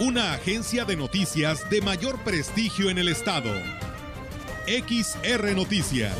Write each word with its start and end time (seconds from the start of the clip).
Una 0.00 0.32
agencia 0.32 0.84
de 0.84 0.94
noticias 0.94 1.68
de 1.70 1.82
mayor 1.82 2.20
prestigio 2.20 2.88
en 2.88 2.98
el 2.98 3.08
estado. 3.08 3.50
XR 4.68 5.56
Noticias. 5.56 6.14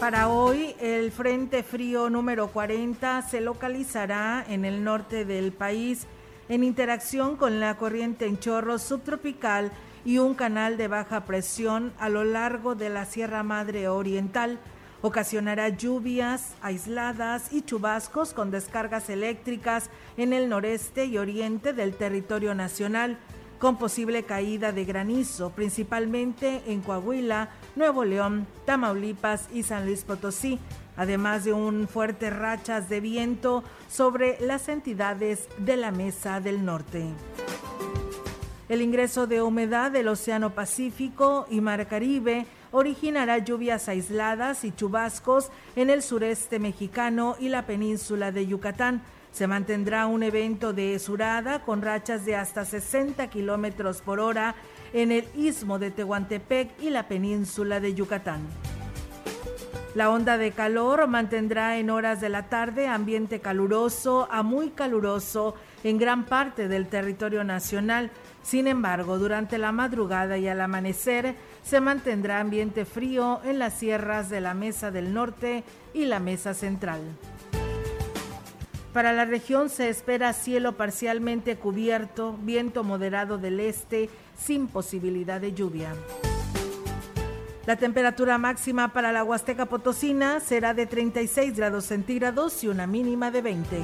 Para 0.00 0.28
hoy, 0.28 0.74
el 0.80 1.12
Frente 1.12 1.62
Frío 1.62 2.10
número 2.10 2.48
40 2.48 3.22
se 3.22 3.40
localizará 3.40 4.44
en 4.48 4.64
el 4.64 4.82
norte 4.82 5.24
del 5.24 5.52
país 5.52 6.08
en 6.48 6.64
interacción 6.64 7.36
con 7.36 7.60
la 7.60 7.76
corriente 7.76 8.26
en 8.26 8.38
chorro 8.38 8.78
subtropical 8.78 9.72
y 10.04 10.18
un 10.18 10.34
canal 10.34 10.76
de 10.76 10.88
baja 10.88 11.24
presión 11.24 11.92
a 11.98 12.08
lo 12.08 12.24
largo 12.24 12.74
de 12.74 12.90
la 12.90 13.06
Sierra 13.06 13.42
Madre 13.42 13.88
Oriental. 13.88 14.58
Ocasionará 15.00 15.68
lluvias 15.68 16.54
aisladas 16.62 17.52
y 17.52 17.62
chubascos 17.62 18.32
con 18.32 18.50
descargas 18.50 19.10
eléctricas 19.10 19.90
en 20.16 20.32
el 20.32 20.48
noreste 20.48 21.06
y 21.06 21.18
oriente 21.18 21.72
del 21.72 21.94
territorio 21.94 22.54
nacional 22.54 23.18
con 23.58 23.78
posible 23.78 24.24
caída 24.24 24.72
de 24.72 24.84
granizo, 24.84 25.50
principalmente 25.50 26.62
en 26.66 26.82
Coahuila, 26.82 27.50
Nuevo 27.76 28.04
León, 28.04 28.46
Tamaulipas 28.66 29.48
y 29.54 29.62
San 29.62 29.86
Luis 29.86 30.02
Potosí, 30.02 30.58
además 30.96 31.44
de 31.44 31.52
un 31.52 31.88
fuerte 31.88 32.30
rachas 32.30 32.88
de 32.88 33.00
viento 33.00 33.64
sobre 33.88 34.38
las 34.40 34.68
entidades 34.68 35.48
de 35.58 35.76
la 35.76 35.90
Mesa 35.90 36.40
del 36.40 36.64
Norte. 36.64 37.06
El 38.68 38.80
ingreso 38.80 39.26
de 39.26 39.42
humedad 39.42 39.90
del 39.90 40.08
Océano 40.08 40.50
Pacífico 40.50 41.46
y 41.50 41.60
Mar 41.60 41.86
Caribe 41.86 42.46
originará 42.72 43.38
lluvias 43.38 43.88
aisladas 43.88 44.64
y 44.64 44.72
chubascos 44.72 45.50
en 45.76 45.90
el 45.90 46.02
sureste 46.02 46.58
mexicano 46.58 47.36
y 47.38 47.50
la 47.50 47.66
península 47.66 48.32
de 48.32 48.46
Yucatán, 48.46 49.02
se 49.34 49.48
mantendrá 49.48 50.06
un 50.06 50.22
evento 50.22 50.72
de 50.72 50.96
surada 51.00 51.64
con 51.64 51.82
rachas 51.82 52.24
de 52.24 52.36
hasta 52.36 52.64
60 52.64 53.26
kilómetros 53.30 54.00
por 54.00 54.20
hora 54.20 54.54
en 54.92 55.10
el 55.10 55.24
istmo 55.34 55.80
de 55.80 55.90
Tehuantepec 55.90 56.80
y 56.80 56.90
la 56.90 57.08
península 57.08 57.80
de 57.80 57.94
Yucatán. 57.94 58.42
La 59.94 60.10
onda 60.10 60.38
de 60.38 60.50
calor 60.50 61.06
mantendrá 61.06 61.78
en 61.78 61.88
horas 61.88 62.20
de 62.20 62.28
la 62.28 62.48
tarde 62.48 62.88
ambiente 62.88 63.38
caluroso 63.38 64.26
a 64.28 64.42
muy 64.42 64.70
caluroso 64.70 65.54
en 65.84 65.98
gran 65.98 66.24
parte 66.24 66.66
del 66.66 66.88
territorio 66.88 67.44
nacional. 67.44 68.10
Sin 68.42 68.66
embargo, 68.66 69.18
durante 69.18 69.56
la 69.56 69.70
madrugada 69.70 70.36
y 70.36 70.48
al 70.48 70.60
amanecer 70.60 71.36
se 71.62 71.80
mantendrá 71.80 72.40
ambiente 72.40 72.84
frío 72.84 73.40
en 73.44 73.60
las 73.60 73.74
sierras 73.74 74.28
de 74.30 74.40
la 74.40 74.52
Mesa 74.52 74.90
del 74.90 75.14
Norte 75.14 75.62
y 75.92 76.06
la 76.06 76.18
Mesa 76.18 76.54
Central. 76.54 77.00
Para 78.92 79.12
la 79.12 79.24
región 79.24 79.70
se 79.70 79.88
espera 79.88 80.32
cielo 80.32 80.76
parcialmente 80.76 81.56
cubierto, 81.56 82.36
viento 82.42 82.82
moderado 82.82 83.38
del 83.38 83.60
este, 83.60 84.10
sin 84.36 84.66
posibilidad 84.66 85.40
de 85.40 85.52
lluvia. 85.52 85.94
La 87.66 87.76
temperatura 87.76 88.36
máxima 88.36 88.92
para 88.92 89.10
la 89.10 89.24
Huasteca 89.24 89.64
Potosina 89.64 90.40
será 90.40 90.74
de 90.74 90.84
36 90.84 91.56
grados 91.56 91.86
centígrados 91.86 92.62
y 92.62 92.68
una 92.68 92.86
mínima 92.86 93.30
de 93.30 93.40
20. 93.40 93.82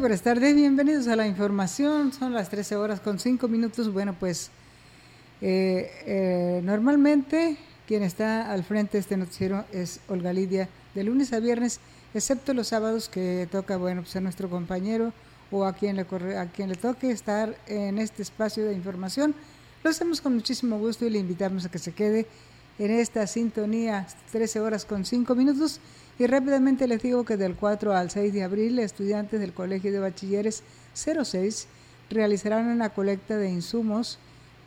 buenas 0.00 0.22
tardes, 0.22 0.56
bienvenidos 0.56 1.08
a 1.08 1.14
la 1.14 1.26
información. 1.26 2.12
Son 2.14 2.32
las 2.32 2.48
13 2.48 2.74
horas 2.74 3.00
con 3.00 3.18
5 3.18 3.46
minutos. 3.48 3.92
Bueno, 3.92 4.16
pues 4.18 4.50
eh, 5.42 5.90
eh, 6.06 6.60
normalmente 6.64 7.58
quien 7.90 8.04
está 8.04 8.52
al 8.52 8.62
frente 8.62 8.92
de 8.92 9.00
este 9.00 9.16
noticiero 9.16 9.64
es 9.72 9.98
Olga 10.06 10.32
Lidia, 10.32 10.68
de 10.94 11.02
lunes 11.02 11.32
a 11.32 11.40
viernes, 11.40 11.80
excepto 12.14 12.54
los 12.54 12.68
sábados 12.68 13.08
que 13.08 13.48
toca, 13.50 13.78
bueno, 13.78 14.02
pues 14.02 14.14
a 14.14 14.20
nuestro 14.20 14.48
compañero 14.48 15.12
o 15.50 15.64
a 15.64 15.72
quien 15.72 15.96
le, 15.96 16.06
a 16.38 16.46
quien 16.52 16.68
le 16.68 16.76
toque 16.76 17.10
estar 17.10 17.58
en 17.66 17.98
este 17.98 18.22
espacio 18.22 18.64
de 18.64 18.74
información. 18.74 19.34
Lo 19.82 19.90
hacemos 19.90 20.20
con 20.20 20.36
muchísimo 20.36 20.78
gusto 20.78 21.04
y 21.04 21.10
le 21.10 21.18
invitamos 21.18 21.64
a 21.64 21.68
que 21.68 21.80
se 21.80 21.90
quede 21.90 22.28
en 22.78 22.92
esta 22.92 23.26
sintonía 23.26 24.06
13 24.30 24.60
horas 24.60 24.84
con 24.84 25.04
5 25.04 25.34
minutos 25.34 25.80
y 26.16 26.28
rápidamente 26.28 26.86
les 26.86 27.02
digo 27.02 27.24
que 27.24 27.36
del 27.36 27.56
4 27.56 27.92
al 27.92 28.08
6 28.08 28.32
de 28.32 28.44
abril, 28.44 28.78
estudiantes 28.78 29.40
del 29.40 29.52
Colegio 29.52 29.90
de 29.90 29.98
Bachilleres 29.98 30.62
06 30.94 31.66
realizarán 32.08 32.66
una 32.66 32.90
colecta 32.90 33.36
de 33.36 33.50
insumos 33.50 34.20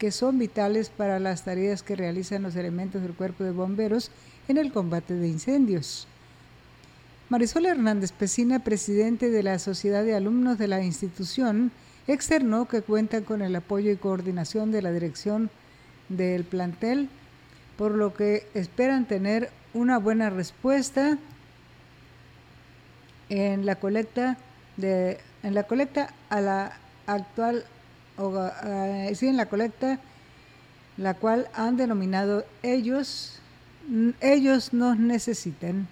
que 0.04 0.12
son 0.12 0.38
vitales 0.38 0.90
para 0.90 1.18
las 1.18 1.46
tareas 1.46 1.82
que 1.82 1.96
realizan 1.96 2.44
los 2.44 2.58
elementos 2.58 3.02
del 3.02 3.14
cuerpo 3.14 3.46
de 3.46 3.52
bomberos 3.52 4.12
en 4.50 4.58
el 4.58 4.74
combate 4.74 5.14
de 5.14 5.30
incendios. 5.30 6.08
Marisol 7.30 7.68
Hernández 7.68 8.12
Pesina, 8.12 8.60
presidente 8.60 9.30
de 9.30 9.44
la 9.44 9.60
Sociedad 9.60 10.04
de 10.04 10.14
Alumnos 10.14 10.58
de 10.58 10.68
la 10.68 10.84
institución, 10.84 11.72
externó 12.06 12.68
que 12.68 12.82
cuentan 12.82 13.24
con 13.24 13.42
el 13.42 13.56
apoyo 13.56 13.92
y 13.92 13.96
coordinación 13.96 14.74
de 14.74 14.82
la 14.82 14.92
dirección 14.92 15.50
del 16.10 16.44
plantel, 16.44 17.08
por 17.78 17.92
lo 17.92 18.14
que 18.14 18.46
esperan 18.56 19.08
tener 19.08 19.52
una 19.74 20.00
buena 20.00 20.30
respuesta 20.30 21.18
en 23.30 23.66
la 23.66 23.76
colecta 23.76 24.36
de 24.76 25.22
en 25.44 25.56
la 25.56 25.64
colecta 25.64 26.14
a 26.30 26.42
la 26.42 26.74
actual 27.08 27.64
o 28.18 28.50
eh, 28.66 29.12
sí 29.16 29.28
en 29.28 29.38
la 29.38 29.48
colecta 29.48 30.00
la 30.98 31.16
cual 31.16 31.50
han 31.54 31.78
denominado 31.78 32.46
ellos 32.62 33.40
ellos 34.22 34.74
nos 34.74 34.98
necesitan 34.98 35.88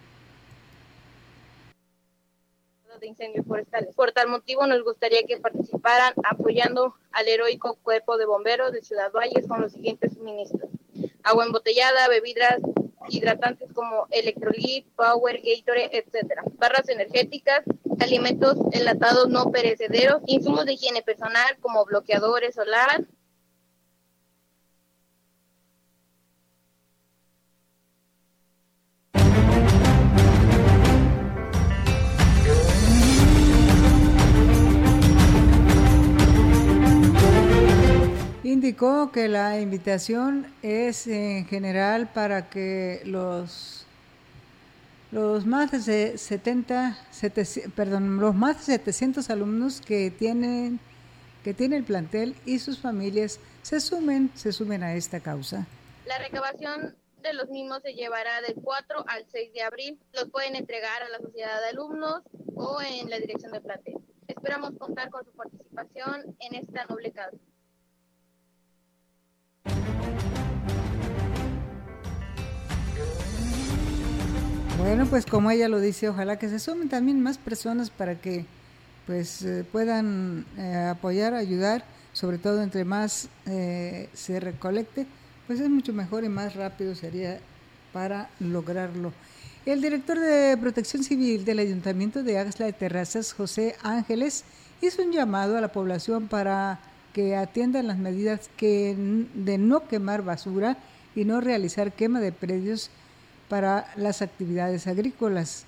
de 3.02 3.08
incendios 3.08 3.46
forestales. 3.46 3.94
Por 3.96 4.12
tal 4.12 4.30
motivo 4.30 4.66
nos 4.68 4.84
gustaría 4.84 5.24
que 5.24 5.38
participaran 5.38 6.14
apoyando 6.24 6.96
al 7.12 7.28
heroico 7.28 7.76
cuerpo 7.82 8.18
de 8.18 8.26
bomberos 8.26 8.72
de 8.72 8.84
Ciudad 8.84 9.12
Valles 9.12 9.48
con 9.48 9.59
los 9.59 9.74
siguientes 9.74 10.14
suministros. 10.14 10.70
Agua 11.24 11.46
embotellada, 11.46 12.08
bebidas 12.08 12.59
hidratantes 13.10 13.72
como 13.74 14.08
Electrolit, 14.12 14.86
Power, 14.96 15.42
Gatorade, 15.44 15.98
etcétera. 15.98 16.44
Barras 16.58 16.90
energéticas, 16.90 17.64
alimentos 18.00 18.58
enlatados 18.72 19.30
no 19.30 19.52
perecederos, 19.52 20.22
insumos 20.28 20.66
de 20.66 20.74
higiene 20.74 21.02
personal 21.02 21.58
como 21.59 21.86
bloqueadores 21.86 22.56
solar, 22.56 23.06
Indicó 38.82 39.12
que 39.12 39.28
la 39.28 39.62
invitación 39.62 40.52
es 40.64 41.06
en 41.06 41.46
general 41.46 42.12
para 42.12 42.50
que 42.50 43.04
los 43.06 43.86
los 45.12 45.46
más 45.46 45.86
de 45.86 46.18
70, 46.18 46.98
perdón, 47.76 48.20
los 48.20 48.34
más 48.34 48.58
de 48.58 48.78
700 48.78 49.30
alumnos 49.30 49.82
que 49.82 50.10
tienen 50.10 50.80
que 51.44 51.54
tiene 51.54 51.78
el 51.78 51.84
plantel 51.84 52.36
y 52.44 52.58
sus 52.58 52.80
familias 52.80 53.40
se 53.62 53.80
sumen, 53.80 54.32
se 54.34 54.52
sumen 54.52 54.82
a 54.82 54.96
esta 54.96 55.20
causa. 55.20 55.68
La 56.08 56.18
recabación 56.18 56.96
de 57.22 57.34
los 57.34 57.50
mismos 57.50 57.84
se 57.84 57.94
llevará 57.94 58.42
del 58.42 58.56
4 58.56 59.06
al 59.08 59.28
6 59.32 59.54
de 59.54 59.62
abril. 59.62 60.00
Los 60.14 60.28
pueden 60.32 60.56
entregar 60.56 61.04
a 61.04 61.10
la 61.10 61.20
sociedad 61.20 61.62
de 61.62 61.70
alumnos 61.70 62.24
o 62.56 62.82
en 62.82 63.12
la 63.12 63.20
dirección 63.20 63.52
de 63.52 63.62
plantel. 63.62 64.00
Esperamos 64.28 64.72
contar 64.80 65.12
con 65.12 65.24
su 65.24 65.32
participación 65.34 66.36
en 66.40 66.56
esta 66.56 66.86
noble 66.86 67.12
causa. 67.12 67.51
Bueno, 74.81 75.05
pues 75.05 75.28
como 75.28 75.52
ella 75.52 75.69
lo 75.69 75.79
dice, 75.79 76.09
ojalá 76.09 76.40
que 76.40 76.49
se 76.49 76.58
sumen 76.58 76.90
también 76.90 77.22
más 77.22 77.37
personas 77.37 77.91
para 77.91 78.16
que 78.19 78.47
pues 79.05 79.43
eh, 79.43 79.63
puedan 79.72 80.43
eh, 80.58 80.90
apoyar, 80.90 81.35
ayudar, 81.35 81.85
sobre 82.13 82.40
todo 82.40 82.63
entre 82.63 82.84
más 82.84 83.29
eh, 83.46 84.09
se 84.13 84.40
recolecte, 84.40 85.05
pues 85.46 85.59
es 85.59 85.69
mucho 85.69 85.93
mejor 85.93 86.23
y 86.23 86.29
más 86.29 86.55
rápido 86.55 86.96
sería 86.96 87.40
para 87.93 88.31
lograrlo. 88.40 89.13
El 89.67 89.84
director 89.84 90.19
de 90.19 90.58
Protección 90.58 91.03
Civil 91.03 91.46
del 91.46 91.59
Ayuntamiento 91.59 92.23
de 92.23 92.40
Axla 92.40 92.66
de 92.66 92.73
Terrazas, 92.73 93.34
José 93.34 93.75
Ángeles, 93.84 94.46
hizo 94.81 95.03
un 95.03 95.11
llamado 95.11 95.59
a 95.59 95.61
la 95.61 95.72
población 95.72 96.28
para 96.28 96.79
que 97.13 97.35
atiendan 97.35 97.87
las 97.87 97.97
medidas 97.97 98.49
de 98.59 99.58
no 99.59 99.87
quemar 99.87 100.23
basura 100.23 100.78
y 101.16 101.25
no 101.25 101.41
realizar 101.41 101.93
quema 101.93 102.19
de 102.19 102.31
predios 102.31 102.90
para 103.49 103.91
las 103.96 104.22
actividades 104.22 104.87
agrícolas. 104.87 105.66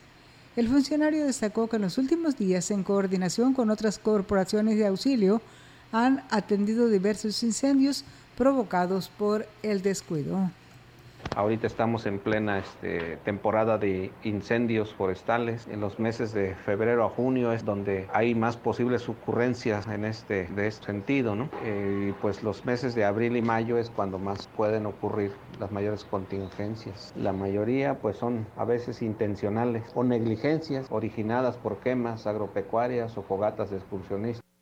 El 0.56 0.70
funcionario 0.70 1.26
destacó 1.26 1.68
que 1.68 1.78
en 1.78 1.82
los 1.82 1.98
últimos 1.98 2.38
días, 2.38 2.72
en 2.72 2.84
coordinación 2.84 3.54
con 3.54 3.70
otras 3.70 3.98
corporaciones 3.98 4.78
de 4.78 4.88
auxilio, 4.88 5.42
han 5.92 6.24
atendido 6.30 6.88
diversos 6.88 7.44
incendios 7.44 8.06
provocados 8.38 9.10
por 9.10 9.48
el 9.64 9.82
descuido. 9.82 10.52
Ahorita 11.36 11.66
estamos 11.66 12.06
en 12.06 12.20
plena 12.20 12.60
este, 12.60 13.18
temporada 13.18 13.80
de 13.80 14.12
incendios 14.24 14.94
forestales. 14.94 15.68
En 15.68 15.82
los 15.82 15.98
meses 15.98 16.32
de 16.32 16.54
febrero 16.54 17.06
a 17.06 17.10
junio 17.10 17.52
es 17.54 17.66
donde 17.66 18.08
hay 18.14 18.36
más 18.36 18.56
posibles 18.56 19.10
ocurrencias 19.10 19.88
en 19.88 20.06
este, 20.06 20.46
de 20.48 20.68
este 20.68 20.86
sentido. 20.86 21.36
¿no? 21.36 21.50
Eh, 21.64 22.10
y 22.10 22.12
pues 22.22 22.44
los 22.44 22.66
meses 22.66 22.94
de 22.94 23.06
abril 23.06 23.36
y 23.36 23.42
mayo 23.42 23.80
es 23.80 23.90
cuando 23.90 24.20
más 24.20 24.48
pueden 24.56 24.86
ocurrir 24.86 25.32
las 25.60 25.72
mayores 25.72 26.04
contingencias. 26.04 27.14
La 27.16 27.34
mayoría 27.34 27.96
pues 27.96 28.18
son 28.18 28.46
a 28.56 28.66
veces 28.66 29.02
intencionales 29.02 29.84
o 29.96 30.04
negligencias 30.04 30.86
originadas 30.92 31.58
por 31.58 31.78
quemas 31.78 32.28
agropecuarias 32.28 33.18
o 33.18 33.24
fogatas 33.24 33.72
de 33.72 33.78
excursionistas. 33.78 34.53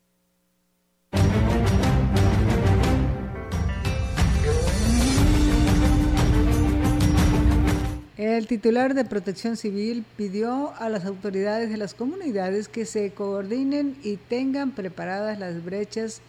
El 8.38 8.46
titular 8.46 8.94
de 8.94 9.04
Protección 9.04 9.58
Civil 9.58 10.06
pidió 10.16 10.72
a 10.78 10.88
las 10.88 11.04
autoridades 11.04 11.68
de 11.68 11.76
las 11.76 11.92
comunidades 11.92 12.66
que 12.66 12.86
se 12.86 13.10
coordinen 13.10 13.94
y 14.02 14.16
tengan 14.16 14.70
preparadas 14.70 15.38
las 15.38 15.62
brechas 15.62 16.22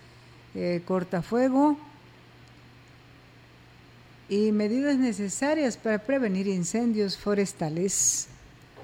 eh, 0.53 0.81
cortafuego 0.85 1.77
y 4.27 4.51
medidas 4.51 4.97
necesarias 4.97 5.77
para 5.77 5.99
prevenir 5.99 6.47
incendios 6.47 7.17
forestales 7.17 8.27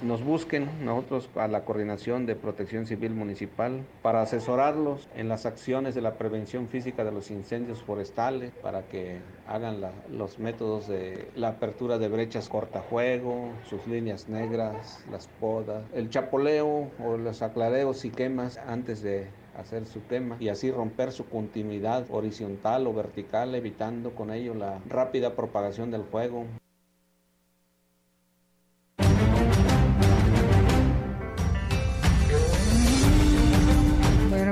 nos 0.04 0.24
busquen 0.24 0.70
nosotros 0.84 1.30
a 1.36 1.48
la 1.48 1.66
coordinación 1.66 2.26
de 2.26 2.36
protección 2.36 2.86
civil 2.86 3.14
municipal 3.14 3.84
para 4.02 4.22
asesorarlos 4.22 5.08
en 5.16 5.30
las 5.30 5.46
acciones 5.46 5.96
de 5.96 6.02
la 6.02 6.14
prevención 6.14 6.68
física 6.68 7.04
de 7.04 7.12
los 7.12 7.32
incendios 7.32 7.82
forestales, 7.84 8.52
para 8.62 8.84
que 8.84 9.20
hagan 9.48 9.82
los 10.12 10.40
métodos 10.40 10.88
de 10.88 11.30
la 11.36 11.50
apertura 11.50 11.98
de 11.98 12.08
brechas 12.08 12.50
cortafuego, 12.50 13.50
sus 13.70 13.86
líneas 13.88 14.30
negras, 14.30 15.04
las 15.12 15.28
podas, 15.40 15.84
el 15.94 16.10
chapoleo 16.10 16.90
o 17.04 17.18
los 17.18 17.42
aclareos 17.42 18.06
y 18.06 18.10
quemas 18.10 18.58
antes 18.58 19.02
de 19.02 19.28
hacer 19.58 19.86
su 19.86 20.00
tema 20.00 20.38
y 20.40 20.50
así 20.50 20.72
romper 20.72 21.12
su 21.12 21.28
continuidad 21.28 22.06
horizontal 22.10 22.88
o 22.88 22.94
vertical, 22.94 23.54
evitando 23.56 24.12
con 24.12 24.32
ello 24.32 24.54
la 24.54 24.80
rápida 24.88 25.36
propagación 25.36 25.92
del 25.92 26.04
fuego. 26.04 26.46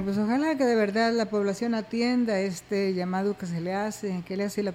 Pues 0.08 0.18
ojalá 0.20 0.56
que 0.56 0.64
de 0.64 0.76
verdad 0.76 1.12
la 1.12 1.26
población 1.26 1.76
atienda 1.76 2.40
este 2.40 2.94
llamado 2.94 3.38
que 3.38 3.46
se 3.46 3.60
le 3.60 3.74
hace, 3.74 4.24
que 4.26 4.38
le 4.38 4.46
hace 4.46 4.64
la, 4.64 4.74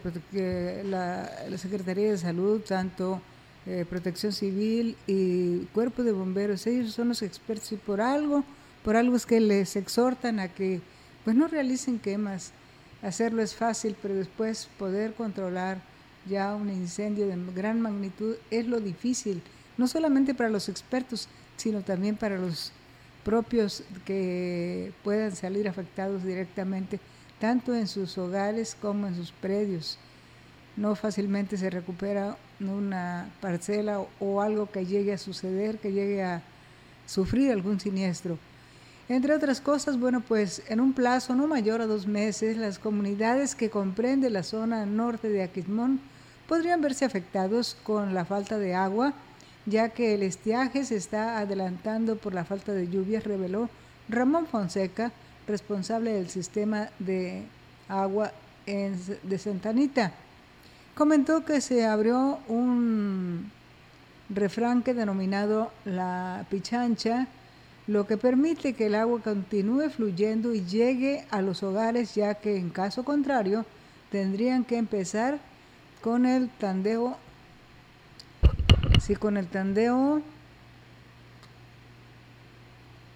Secretaría 1.57 2.11
de 2.11 2.19
Salud, 2.19 2.61
tanto 2.61 3.19
eh, 3.65 3.87
Protección 3.89 4.35
Civil 4.35 4.95
y 5.07 5.61
Cuerpo 5.73 6.03
de 6.03 6.13
Bomberos. 6.13 6.67
Ellos 6.67 6.93
son 6.93 7.09
los 7.09 7.23
expertos 7.23 7.73
y 7.73 7.77
por 7.77 8.03
algo, 8.03 8.45
por 8.85 8.95
algo 8.95 9.17
es 9.17 9.25
que 9.25 9.41
les 9.41 9.75
exhortan 9.75 10.39
a 10.39 10.49
que 10.49 10.83
pues 11.25 11.35
no 11.35 11.49
realicen 11.49 11.99
quemas. 11.99 12.53
Hacerlo 13.01 13.41
es 13.41 13.55
fácil, 13.55 13.97
pero 14.03 14.15
después 14.15 14.69
poder 14.79 15.15
controlar 15.15 15.79
ya 16.29 16.55
un 16.55 16.69
incendio 16.69 17.27
de 17.27 17.39
gran 17.55 17.81
magnitud 17.81 18.35
es 18.51 18.67
lo 18.67 18.81
difícil, 18.81 19.41
no 19.79 19.89
solamente 19.89 20.35
para 20.35 20.51
los 20.51 20.69
expertos, 20.69 21.27
sino 21.57 21.81
también 21.81 22.17
para 22.17 22.37
los 22.37 22.71
propios 23.25 23.83
que 24.05 24.93
puedan 25.05 25.35
salir 25.35 25.69
afectados 25.69 26.25
directamente, 26.25 27.01
tanto 27.41 27.75
en 27.75 27.89
sus 27.89 28.19
hogares 28.19 28.77
como 28.81 29.07
en 29.07 29.15
sus 29.15 29.33
predios. 29.33 29.99
No 30.77 30.95
fácilmente 30.95 31.57
se 31.57 31.71
recupera 31.71 32.37
una 32.61 33.31
parcela 33.41 34.01
o, 34.21 34.41
algo 34.41 34.71
que 34.71 34.87
llegue 34.87 35.13
a 35.13 35.19
suceder, 35.19 35.79
que 35.79 35.93
llegue 35.93 36.23
a 36.23 36.43
sufrir 37.07 37.53
algún 37.53 37.81
siniestro. 37.81 38.39
Entre 39.09 39.35
otras 39.35 39.61
cosas, 39.61 39.99
bueno, 39.99 40.21
pues 40.21 40.63
en 40.69 40.81
un 40.81 40.93
plazo 40.93 41.35
no 41.35 41.47
mayor 41.47 41.81
a 41.81 41.87
dos 41.87 42.07
meses, 42.07 42.57
las 42.57 42.79
comunidades 42.79 43.55
que 43.55 43.69
comprende 43.69 44.31
la 44.31 44.43
zona 44.43 44.87
norte 44.87 45.29
de 45.29 45.43
Aquismón 45.43 46.01
podrían 46.49 46.81
verse 46.81 47.05
afectados 47.05 47.77
con 47.83 48.15
la 48.15 48.25
falta 48.25 48.59
de 48.59 48.75
agua, 48.75 49.13
ya 49.67 49.91
que 49.91 50.15
el 50.15 50.23
estiaje 50.23 50.85
se 50.85 50.97
está 50.97 51.39
adelantando 51.39 52.17
por 52.17 52.35
la 52.35 52.45
falta 52.45 52.73
de 52.73 52.89
lluvias, 52.89 53.25
reveló 53.25 53.69
Ramón 54.09 54.47
Fonseca, 54.47 55.13
responsable 55.47 56.13
del 56.13 56.29
sistema 56.29 56.89
de 56.99 57.45
agua 57.89 58.33
de 58.67 59.39
Santanita. 59.39 60.13
Comentó 60.95 61.45
que 61.45 61.61
se 61.61 61.87
abrió 61.87 62.39
un 62.49 63.51
refranque 64.29 64.95
denominado 64.95 65.73
la 65.85 66.45
pichancha, 66.51 67.27
lo 67.87 68.07
que 68.07 68.17
permite 68.17 68.75
que 68.75 68.87
el 68.87 68.95
agua 68.95 69.21
continúe 69.21 69.91
fluyendo 69.91 70.55
y 70.55 70.65
llegue 70.65 71.27
a 71.31 71.43
los 71.43 71.63
hogares, 71.63 72.15
ya 72.15 72.35
que 72.35 72.57
en 72.57 72.71
caso 72.71 73.05
contrario 73.05 73.65
tendrían 74.11 74.65
que 74.65 74.77
empezar 74.77 75.39
con 76.01 76.27
el 76.27 76.49
tandeo 76.51 77.17
Sí, 79.05 79.17
con 79.17 79.37
el 79.37 79.49
tandeo 79.49 80.23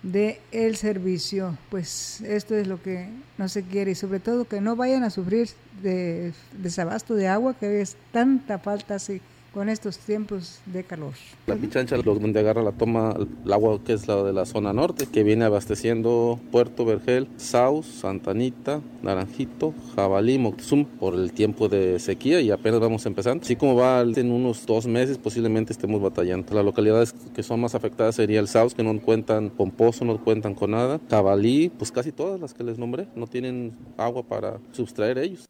de 0.02 0.40
el 0.50 0.76
servicio, 0.76 1.56
pues 1.70 2.20
esto 2.22 2.56
es 2.56 2.66
lo 2.66 2.82
que 2.82 3.08
no 3.38 3.48
se 3.48 3.62
quiere. 3.62 3.92
Y 3.92 3.94
sobre 3.94 4.18
todo 4.18 4.46
que 4.46 4.60
no 4.60 4.74
vayan 4.74 5.04
a 5.04 5.10
sufrir 5.10 5.48
de 5.82 6.32
desabasto 6.60 7.14
de 7.14 7.28
agua 7.28 7.54
que 7.54 7.80
es 7.80 7.96
tanta 8.10 8.58
falta 8.58 8.96
así 8.96 9.20
con 9.56 9.70
estos 9.70 9.96
tiempos 9.96 10.60
de 10.66 10.84
calor. 10.84 11.14
La 11.46 11.56
Pichancha, 11.56 11.96
donde 11.96 12.40
agarra 12.40 12.62
la 12.62 12.72
toma 12.72 13.16
el 13.16 13.50
agua 13.50 13.80
que 13.82 13.94
es 13.94 14.06
la 14.06 14.22
de 14.22 14.34
la 14.34 14.44
zona 14.44 14.74
norte, 14.74 15.06
que 15.06 15.22
viene 15.22 15.46
abasteciendo 15.46 16.38
Puerto 16.52 16.84
Vergel, 16.84 17.26
Saus, 17.38 17.86
Santanita, 17.86 18.82
Naranjito, 19.02 19.72
Jabalí, 19.94 20.38
Moctezum, 20.38 20.84
por 20.84 21.14
el 21.14 21.32
tiempo 21.32 21.70
de 21.70 21.98
sequía 22.00 22.42
y 22.42 22.50
apenas 22.50 22.80
vamos 22.80 23.06
empezando. 23.06 23.44
Así 23.44 23.56
como 23.56 23.76
va 23.76 24.02
en 24.02 24.30
unos 24.30 24.66
dos 24.66 24.86
meses, 24.86 25.16
posiblemente 25.16 25.72
estemos 25.72 26.02
batallando. 26.02 26.54
Las 26.54 26.62
localidades 26.62 27.14
que 27.34 27.42
son 27.42 27.58
más 27.58 27.74
afectadas 27.74 28.14
sería 28.14 28.40
el 28.40 28.48
Saus, 28.48 28.74
que 28.74 28.82
no 28.82 29.00
cuentan 29.00 29.48
con 29.48 29.70
pozo, 29.70 30.04
no 30.04 30.22
cuentan 30.22 30.54
con 30.54 30.72
nada. 30.72 31.00
Jabalí, 31.08 31.70
pues 31.70 31.90
casi 31.90 32.12
todas 32.12 32.38
las 32.38 32.52
que 32.52 32.62
les 32.62 32.76
nombré, 32.76 33.08
no 33.16 33.26
tienen 33.26 33.72
agua 33.96 34.22
para 34.22 34.58
sustraer 34.72 35.16
ellos. 35.16 35.46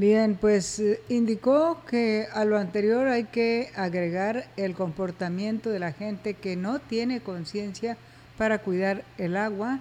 Bien, 0.00 0.38
pues 0.40 0.78
eh, 0.78 0.98
indicó 1.10 1.84
que 1.86 2.26
a 2.32 2.46
lo 2.46 2.56
anterior 2.56 3.06
hay 3.06 3.24
que 3.24 3.70
agregar 3.76 4.46
el 4.56 4.74
comportamiento 4.74 5.68
de 5.68 5.78
la 5.78 5.92
gente 5.92 6.32
que 6.32 6.56
no 6.56 6.78
tiene 6.78 7.20
conciencia 7.20 7.98
para 8.38 8.60
cuidar 8.62 9.04
el 9.18 9.36
agua, 9.36 9.78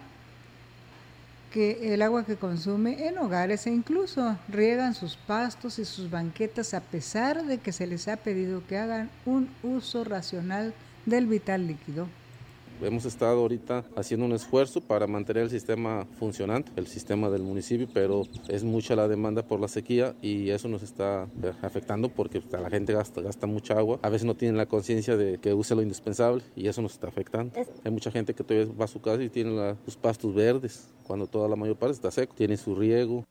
que 1.53 1.93
el 1.93 2.01
agua 2.01 2.25
que 2.25 2.35
consume 2.35 3.07
en 3.07 3.17
hogares 3.17 3.65
e 3.65 3.71
incluso 3.71 4.38
riegan 4.49 4.93
sus 4.93 5.15
pastos 5.15 5.79
y 5.79 5.85
sus 5.85 6.11
banquetas 6.11 6.73
a 6.73 6.81
pesar 6.81 7.45
de 7.45 7.59
que 7.59 7.71
se 7.71 7.88
les 7.88 8.09
ha 8.09 8.17
pedido 8.17 8.61
que 8.67 8.77
hagan 8.77 9.09
un 9.25 9.47
uso 9.63 10.03
racional 10.03 10.73
del 11.05 11.27
vital 11.27 11.65
líquido 11.65 12.09
Hemos 12.81 13.03
estado 13.03 13.41
ahorita 13.41 13.83
haciendo 13.98 14.25
un 14.25 14.31
esfuerzo 14.31 14.79
para 14.79 15.05
mantener 15.05 15.43
el 15.43 15.50
sistema 15.50 16.07
funcionando, 16.17 16.71
el 16.77 16.88
sistema 16.88 17.29
del 17.29 17.43
municipio, 17.43 17.89
pero 17.93 18.24
es 18.48 18.63
mucha 18.63 18.95
la 18.95 19.09
demanda 19.09 19.43
por 19.43 19.59
la 19.59 19.67
sequía 19.67 20.15
y 20.21 20.50
eso 20.50 20.69
nos 20.69 20.81
está 20.81 21.27
afectando 21.62 22.07
porque 22.07 22.41
la 22.51 22.69
gente 22.69 22.93
gasta, 22.93 23.21
gasta 23.21 23.48
mucha 23.48 23.77
agua. 23.77 24.00
A 24.01 24.09
veces 24.09 24.25
no 24.25 24.36
tienen 24.36 24.55
la 24.55 24.65
conciencia 24.65 25.17
de 25.17 25.39
que 25.39 25.53
use 25.53 25.75
lo 25.75 25.81
indispensable 25.81 26.41
y 26.55 26.67
eso 26.67 26.81
nos 26.81 26.93
está 26.93 27.07
afectando. 27.07 27.53
Hay 27.83 27.91
mucha 27.91 28.12
gente 28.12 28.33
que 28.33 28.43
todavía 28.45 28.71
va 28.79 28.86
a 28.86 28.88
su 28.88 29.01
casa 29.01 29.21
y 29.24 29.29
tiene 29.29 29.75
los 29.86 29.98
pastos 29.98 30.33
verdes, 30.33 30.88
cuando 31.03 31.27
toda 31.27 31.50
la 31.50 31.57
mayor 31.57 31.75
parte 31.75 31.95
está 31.95 32.12
seco, 32.12 32.33
tiene 32.33 32.55
su 32.55 32.75
riego. 32.75 33.25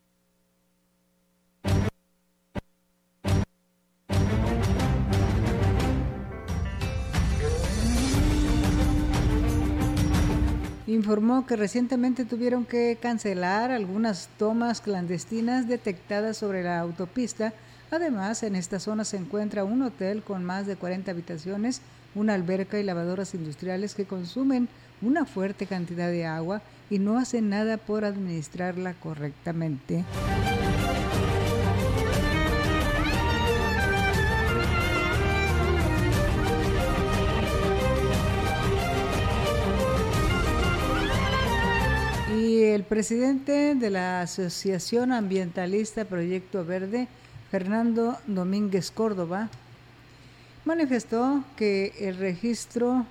Informó 10.99 11.47
que 11.47 11.55
recientemente 11.55 12.25
tuvieron 12.25 12.64
que 12.64 12.99
cancelar 13.00 13.71
algunas 13.71 14.28
tomas 14.37 14.81
clandestinas 14.81 15.69
detectadas 15.69 16.37
sobre 16.37 16.64
la 16.64 16.81
autopista. 16.81 17.52
Además, 17.93 18.43
en 18.43 18.57
esta 18.57 18.81
zona 18.81 19.05
se 19.05 19.17
encuentra 19.17 19.62
un 19.62 19.83
hotel 19.83 20.23
con 20.23 20.45
más 20.45 20.67
de 20.67 20.75
40 20.75 21.12
habitaciones, 21.12 21.83
una 22.17 22.35
alberca 22.35 22.81
y 22.81 22.83
lavadoras 22.83 23.35
industriales 23.35 23.95
que 23.95 24.07
consumen 24.07 24.69
una 25.00 25.25
fuerte 25.25 25.67
cantidad 25.67 26.11
de 26.11 26.26
agua 26.26 26.62
y 26.90 26.99
no 26.99 27.17
hacen 27.17 27.49
nada 27.49 27.76
por 27.76 28.05
administrarla 28.05 28.95
correctamente. 28.95 30.05
Presidente 42.88 43.75
de 43.75 43.90
la 43.90 44.23
Asociación 44.23 45.12
Ambientalista 45.12 46.07
Proyecto 46.07 46.64
Verde, 46.64 47.07
Fernando 47.50 48.16
Domínguez 48.26 48.90
Córdoba, 48.90 49.50
manifestó 50.64 51.45
que 51.57 51.92
el 52.00 52.16
registro 52.16 53.04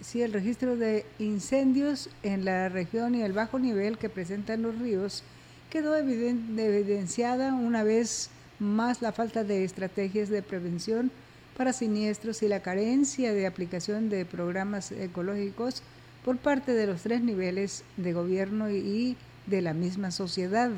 sí, 0.00 0.22
el 0.22 0.32
registro 0.32 0.76
de 0.76 1.04
incendios 1.18 2.10
en 2.22 2.44
la 2.44 2.68
región 2.68 3.16
y 3.16 3.22
el 3.22 3.32
bajo 3.32 3.58
nivel 3.58 3.98
que 3.98 4.08
presentan 4.08 4.62
los 4.62 4.78
ríos 4.78 5.24
quedó 5.68 5.96
evidenciada 5.96 7.52
una 7.52 7.82
vez 7.82 8.30
más 8.60 9.02
la 9.02 9.12
falta 9.12 9.42
de 9.42 9.64
estrategias 9.64 10.28
de 10.28 10.42
prevención 10.42 11.10
para 11.56 11.72
siniestros 11.72 12.42
y 12.42 12.48
la 12.48 12.62
carencia 12.62 13.34
de 13.34 13.46
aplicación 13.46 14.08
de 14.10 14.24
programas 14.24 14.92
ecológicos 14.92 15.82
por 16.28 16.36
parte 16.36 16.74
de 16.74 16.86
los 16.86 17.04
tres 17.04 17.22
niveles 17.22 17.84
de 17.96 18.12
gobierno 18.12 18.68
y 18.68 19.16
de 19.46 19.62
la 19.62 19.72
misma 19.72 20.10
sociedad. 20.10 20.70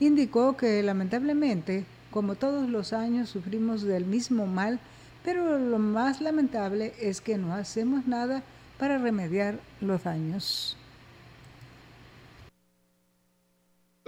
Indicó 0.00 0.56
que 0.56 0.82
lamentablemente, 0.82 1.84
como 2.10 2.34
todos 2.34 2.66
los 2.70 2.94
años, 2.94 3.28
sufrimos 3.28 3.82
del 3.82 4.06
mismo 4.06 4.46
mal, 4.46 4.80
pero 5.22 5.58
lo 5.58 5.78
más 5.78 6.22
lamentable 6.22 6.94
es 6.98 7.20
que 7.20 7.36
no 7.36 7.52
hacemos 7.52 8.06
nada 8.06 8.42
para 8.78 8.96
remediar 8.96 9.60
los 9.82 10.04
daños. 10.04 10.78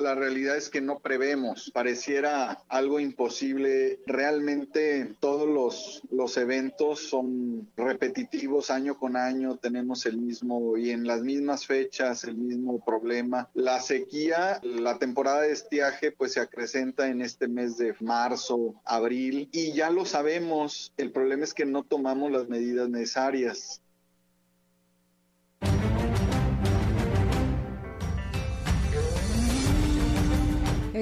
La 0.00 0.14
realidad 0.14 0.56
es 0.56 0.70
que 0.70 0.80
no 0.80 0.98
prevemos, 0.98 1.70
pareciera 1.74 2.62
algo 2.68 3.00
imposible. 3.00 4.00
Realmente 4.06 5.14
todos 5.20 6.02
los, 6.10 6.36
eventos 6.38 7.00
son 7.00 7.68
repetitivos 7.76 8.70
año 8.70 8.98
con 8.98 9.16
año, 9.16 9.56
tenemos 9.56 10.06
el 10.06 10.16
mismo 10.16 10.76
y 10.78 10.90
en 10.90 11.06
las 11.06 11.20
mismas 11.20 11.66
fechas 11.66 12.24
el 12.24 12.36
mismo 12.36 12.82
problema. 12.82 13.50
La 13.52 13.80
sequía, 13.80 14.58
la 14.62 14.98
temporada 14.98 15.42
de 15.42 15.52
estiaje 15.52 16.12
pues 16.12 16.32
se 16.32 16.40
acrecenta 16.40 17.08
en 17.08 17.20
este 17.20 17.46
mes 17.46 17.76
de 17.76 17.94
marzo, 18.00 18.80
abril 18.84 19.50
y 19.52 19.72
ya 19.72 19.90
lo 19.90 20.06
sabemos, 20.06 20.94
el 20.96 21.12
problema 21.12 21.44
es 21.44 21.52
que 21.52 21.66
no 21.66 21.82
tomamos 21.82 22.32
las 22.32 22.48
medidas 22.48 22.88
necesarias. 22.88 23.82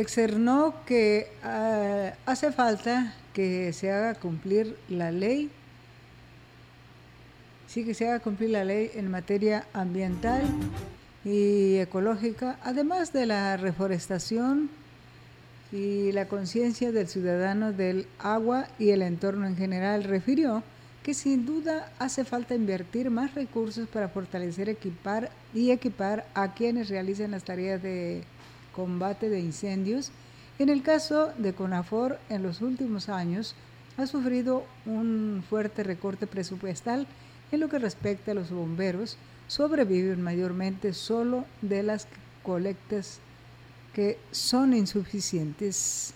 Externó 0.00 0.74
que 0.86 1.28
ah, 1.42 2.12
hace 2.26 2.52
falta 2.52 3.14
que 3.32 3.72
se 3.72 3.90
haga 3.90 4.14
cumplir 4.14 4.76
la 4.88 5.10
ley, 5.10 5.50
sí 7.66 7.84
que 7.84 7.94
se 7.94 8.08
haga 8.08 8.20
cumplir 8.20 8.50
la 8.50 8.64
ley 8.64 8.90
en 8.94 9.10
materia 9.10 9.66
ambiental 9.72 10.42
y 11.24 11.76
ecológica, 11.76 12.58
además 12.62 13.12
de 13.12 13.26
la 13.26 13.56
reforestación 13.56 14.70
y 15.70 16.12
la 16.12 16.26
conciencia 16.28 16.92
del 16.92 17.08
ciudadano 17.08 17.72
del 17.72 18.06
agua 18.18 18.68
y 18.78 18.90
el 18.90 19.02
entorno 19.02 19.46
en 19.46 19.56
general. 19.56 20.04
Refirió 20.04 20.62
que 21.02 21.14
sin 21.14 21.46
duda 21.46 21.90
hace 21.98 22.24
falta 22.24 22.54
invertir 22.54 23.10
más 23.10 23.34
recursos 23.34 23.88
para 23.88 24.08
fortalecer 24.08 24.68
equipar 24.68 25.30
y 25.54 25.70
equipar 25.70 26.26
a 26.34 26.54
quienes 26.54 26.88
realicen 26.88 27.30
las 27.30 27.44
tareas 27.44 27.82
de 27.82 28.24
combate 28.78 29.28
de 29.28 29.40
incendios. 29.40 30.12
En 30.60 30.68
el 30.68 30.82
caso 30.82 31.32
de 31.36 31.52
CONAFOR, 31.52 32.20
en 32.28 32.44
los 32.44 32.62
últimos 32.62 33.08
años 33.08 33.56
ha 33.96 34.06
sufrido 34.06 34.64
un 34.86 35.42
fuerte 35.50 35.82
recorte 35.82 36.28
presupuestal 36.28 37.08
en 37.50 37.58
lo 37.58 37.68
que 37.68 37.80
respecta 37.80 38.30
a 38.30 38.34
los 38.34 38.52
bomberos, 38.52 39.16
sobreviven 39.48 40.22
mayormente 40.22 40.92
solo 40.92 41.44
de 41.60 41.82
las 41.82 42.06
colectas 42.44 43.18
que 43.94 44.16
son 44.30 44.74
insuficientes. 44.74 46.14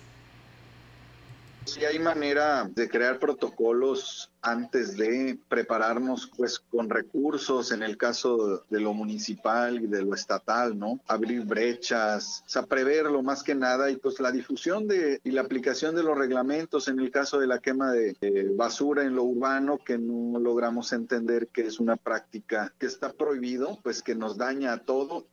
Si 1.73 1.87
hay 1.87 1.99
manera 1.99 2.71
de 2.71 2.87
crear 2.87 3.19
protocolos 3.19 4.31
antes 4.43 4.95
de 4.95 5.38
prepararnos 5.49 6.31
pues 6.37 6.59
con 6.59 6.91
recursos 6.91 7.73
en 7.73 7.83
el 7.83 7.97
caso 7.97 8.62
de 8.69 8.79
lo 8.79 8.93
municipal 8.93 9.83
y 9.83 9.87
de 9.87 10.02
lo 10.02 10.14
estatal, 10.14 10.79
¿no? 10.79 11.00
Abrir 11.07 11.47
brechas, 11.47 12.43
o 12.45 12.49
sea, 12.50 12.67
preverlo 12.67 13.23
más 13.23 13.43
que 13.43 13.55
nada 13.55 13.91
y 13.91 13.97
pues 13.97 14.21
la 14.21 14.31
difusión 14.31 14.87
de 14.87 15.19
y 15.25 15.31
la 15.31 15.41
aplicación 15.41 15.95
de 15.95 16.02
los 16.02 16.19
reglamentos 16.19 16.88
en 16.88 17.00
el 17.00 17.11
caso 17.11 17.38
de 17.38 17.47
la 17.47 17.59
quema 17.59 17.91
de, 17.93 18.52
basura 18.55 19.05
en 19.05 19.14
lo 19.14 19.23
urbano 19.23 19.79
que 19.79 19.97
no 19.97 20.38
logramos 20.38 20.93
entender 20.93 21.49
que 21.49 21.62
es 21.62 21.81
una 21.81 21.97
práctica 21.97 22.75
que 22.79 22.85
está 22.85 23.14
prohibido, 23.14 23.79
pues 23.83 24.02
que 24.02 24.14
nos 24.14 24.37
daña 24.37 24.75
a 24.75 24.79
todo 24.85 25.26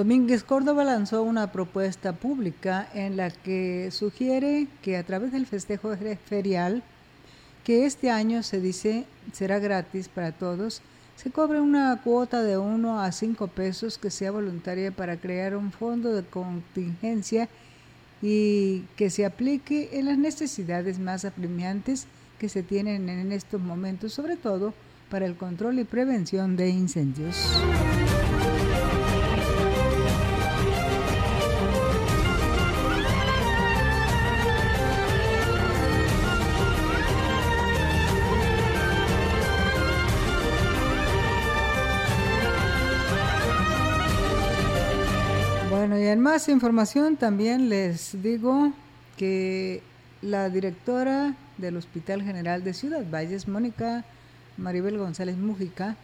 Domínguez 0.00 0.44
Córdoba 0.44 0.82
lanzó 0.82 1.22
una 1.22 1.52
propuesta 1.52 2.14
pública 2.14 2.88
en 2.94 3.18
la 3.18 3.28
que 3.28 3.90
sugiere 3.90 4.66
que 4.80 4.96
a 4.96 5.04
través 5.04 5.30
del 5.30 5.44
festejo 5.44 5.94
ferial, 6.24 6.82
que 7.64 7.84
este 7.84 8.10
año 8.10 8.42
se 8.42 8.62
dice 8.62 9.04
será 9.34 9.58
gratis 9.58 10.08
para 10.08 10.32
todos, 10.32 10.80
se 11.16 11.30
cobre 11.30 11.60
una 11.60 12.00
cuota 12.02 12.42
de 12.42 12.56
1 12.56 12.98
a 12.98 13.12
5 13.12 13.48
pesos 13.48 13.98
que 13.98 14.10
sea 14.10 14.30
voluntaria 14.30 14.90
para 14.90 15.18
crear 15.18 15.54
un 15.54 15.70
fondo 15.70 16.14
de 16.14 16.24
contingencia 16.24 17.50
y 18.22 18.84
que 18.96 19.10
se 19.10 19.26
aplique 19.26 19.90
en 19.92 20.06
las 20.06 20.16
necesidades 20.16 20.98
más 20.98 21.26
apremiantes 21.26 22.06
que 22.38 22.48
se 22.48 22.62
tienen 22.62 23.10
en 23.10 23.32
estos 23.32 23.60
momentos, 23.60 24.14
sobre 24.14 24.36
todo 24.38 24.72
para 25.10 25.26
el 25.26 25.36
control 25.36 25.78
y 25.78 25.84
prevención 25.84 26.56
de 26.56 26.70
incendios. 26.70 27.36
Más 46.30 46.48
información 46.48 47.16
también 47.16 47.68
les 47.68 48.22
digo 48.22 48.72
que 49.16 49.82
la 50.22 50.48
directora 50.48 51.34
del 51.58 51.76
Hospital 51.76 52.22
General 52.22 52.62
de 52.62 52.72
Ciudad 52.72 53.04
Valles, 53.12 53.48
Mónica 53.48 54.04
Maribel 54.56 54.96
González 54.96 55.36
Mujica, 55.36 55.96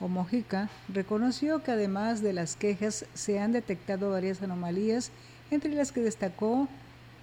o 0.00 0.08
Mojica, 0.08 0.70
reconoció 0.92 1.62
que 1.62 1.70
además 1.70 2.20
de 2.20 2.32
las 2.32 2.56
quejas 2.56 3.06
se 3.14 3.38
han 3.38 3.52
detectado 3.52 4.10
varias 4.10 4.42
anomalías, 4.42 5.12
entre 5.52 5.72
las 5.72 5.92
que 5.92 6.00
destacó 6.00 6.66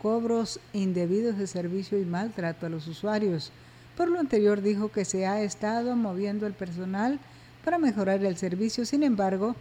cobros 0.02 0.62
indebidos 0.72 1.38
de 1.38 1.48
servicio 1.48 2.00
y 2.00 2.06
maltrato 2.06 2.66
a 2.66 2.70
los 2.70 2.88
usuarios. 2.88 3.52
Por 3.98 4.08
lo 4.08 4.22
anterior 4.22 4.62
dijo 4.62 4.90
que 4.90 5.04
se 5.04 5.28
ha 5.28 5.42
estado 5.42 5.98
moviendo 5.98 6.48
el 6.48 6.54
personal 6.54 7.20
para 7.66 7.78
mejorar 7.78 8.24
el 8.24 8.38
servicio, 8.38 8.86
sin 8.86 9.04
embargo, 9.04 9.54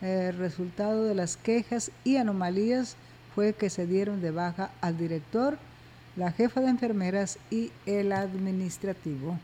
el 0.00 0.36
resultado 0.36 1.04
de 1.04 1.14
las 1.14 1.36
quejas 1.36 1.90
y 2.04 2.16
anomalías 2.16 2.96
fue 3.34 3.52
que 3.52 3.70
se 3.70 3.86
dieron 3.86 4.20
de 4.20 4.30
baja 4.30 4.70
al 4.80 4.98
director, 4.98 5.58
la 6.16 6.32
jefa 6.32 6.60
de 6.60 6.68
enfermeras 6.68 7.38
y 7.50 7.70
el 7.84 8.12
administrativo. 8.12 9.38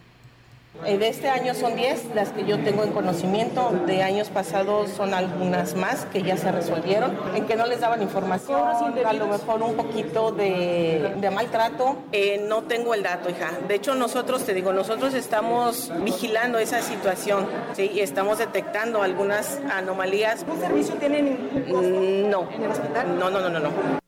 Eh, 0.85 0.99
de 0.99 1.09
este 1.09 1.29
año 1.29 1.55
son 1.55 1.77
10 1.77 2.15
las 2.15 2.31
que 2.31 2.45
yo 2.45 2.59
tengo 2.59 2.83
en 2.83 2.91
conocimiento, 2.91 3.71
de 3.87 4.03
años 4.03 4.31
pasados 4.31 4.91
son 4.91 5.15
algunas 5.15 5.77
más 5.77 6.07
que 6.07 6.23
ya 6.23 6.37
se 6.37 6.51
resolvieron, 6.51 7.17
en 7.35 7.47
que 7.47 7.55
no 7.55 7.67
les 7.67 7.81
daban 7.81 8.03
información, 8.03 8.61
a 9.05 9.13
lo 9.13 9.27
mejor 9.29 9.63
un 9.63 9.75
poquito 9.75 10.33
de, 10.33 11.31
maltrato. 11.33 11.99
Eh, 12.11 12.45
no 12.49 12.63
tengo 12.63 12.95
el 12.95 13.03
dato, 13.03 13.31
hija. 13.31 13.51
De 13.69 13.77
hecho, 13.77 13.95
nosotros, 13.95 14.45
te 14.45 14.55
digo, 14.55 14.73
nosotros 14.73 15.15
estamos 15.15 15.93
vigilando 16.03 16.59
esa 16.59 16.83
situación, 16.83 17.47
¿sí? 17.75 17.91
Y 17.95 18.01
estamos 18.01 18.39
detectando 18.39 19.03
algunas 19.03 19.61
anomalías. 19.71 20.45
¿Qué 20.45 20.57
servicio 20.57 20.95
tienen? 20.97 21.51
Mm, 21.69 22.29
no. 22.29 22.49
¿En 22.51 22.65
el 22.65 22.71
hospital? 22.71 23.19
No, 23.19 23.31
no, 23.31 23.41
no, 23.41 23.49
no, 23.49 23.61
no. 23.61 24.02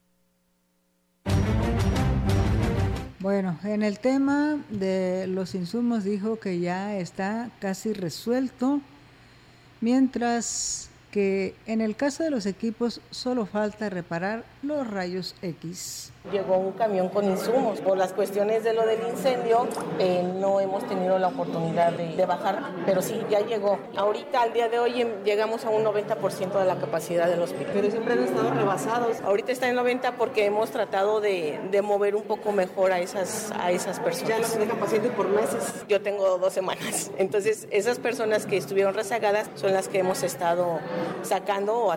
Bueno, 3.24 3.58
en 3.64 3.82
el 3.82 4.00
tema 4.00 4.58
de 4.68 5.26
los 5.26 5.54
insumos 5.54 6.04
dijo 6.04 6.38
que 6.38 6.60
ya 6.60 6.98
está 6.98 7.48
casi 7.58 7.94
resuelto, 7.94 8.82
mientras 9.80 10.90
que 11.10 11.54
en 11.64 11.80
el 11.80 11.96
caso 11.96 12.22
de 12.22 12.28
los 12.28 12.44
equipos 12.44 13.00
solo 13.10 13.46
falta 13.46 13.88
reparar 13.88 14.44
los 14.62 14.86
rayos 14.86 15.36
X. 15.40 16.12
Llegó 16.32 16.56
un 16.56 16.72
camión 16.72 17.10
con 17.10 17.26
insumos. 17.26 17.82
Por 17.82 17.98
las 17.98 18.14
cuestiones 18.14 18.64
de 18.64 18.72
lo 18.72 18.86
del 18.86 18.98
incendio, 19.10 19.68
eh, 19.98 20.22
no 20.40 20.58
hemos 20.58 20.82
tenido 20.86 21.18
la 21.18 21.28
oportunidad 21.28 21.92
de, 21.92 22.24
bajar, 22.24 22.72
pero 22.86 23.02
sí, 23.02 23.20
ya 23.28 23.40
llegó. 23.40 23.78
Ahorita, 23.94 24.40
al 24.40 24.54
día 24.54 24.70
de 24.70 24.78
hoy, 24.78 25.02
em, 25.02 25.22
llegamos 25.22 25.66
a 25.66 25.68
un 25.68 25.84
90% 25.84 26.58
de 26.58 26.64
la 26.64 26.76
capacidad 26.76 27.28
del 27.28 27.42
hospital. 27.42 27.72
Pero 27.74 27.90
siempre 27.90 28.14
han 28.14 28.24
estado 28.24 28.50
rebasados. 28.52 29.20
Ahorita 29.20 29.52
está 29.52 29.68
en 29.68 29.76
90 29.76 30.16
porque 30.16 30.46
hemos 30.46 30.70
tratado 30.70 31.20
de, 31.20 31.60
mover 31.84 32.16
un 32.16 32.22
poco 32.22 32.52
mejor 32.52 32.92
a 32.92 33.00
esas, 33.00 33.52
a 33.60 33.70
esas 33.70 34.00
personas. 34.00 34.28
Ya 34.30 34.38
los 34.38 34.58
dejan 34.58 34.78
pacientes 34.78 35.12
por 35.12 35.28
meses. 35.28 35.84
Yo 35.88 36.00
tengo 36.00 36.38
dos 36.38 36.54
semanas. 36.54 37.10
Entonces, 37.18 37.68
esas 37.70 37.98
personas 37.98 38.46
que 38.46 38.56
estuvieron 38.56 38.94
rezagadas 38.94 39.50
son 39.56 39.74
las 39.74 39.88
que 39.88 39.98
hemos 39.98 40.22
estado 40.22 40.80
sacando 41.22 41.76
o 41.76 41.92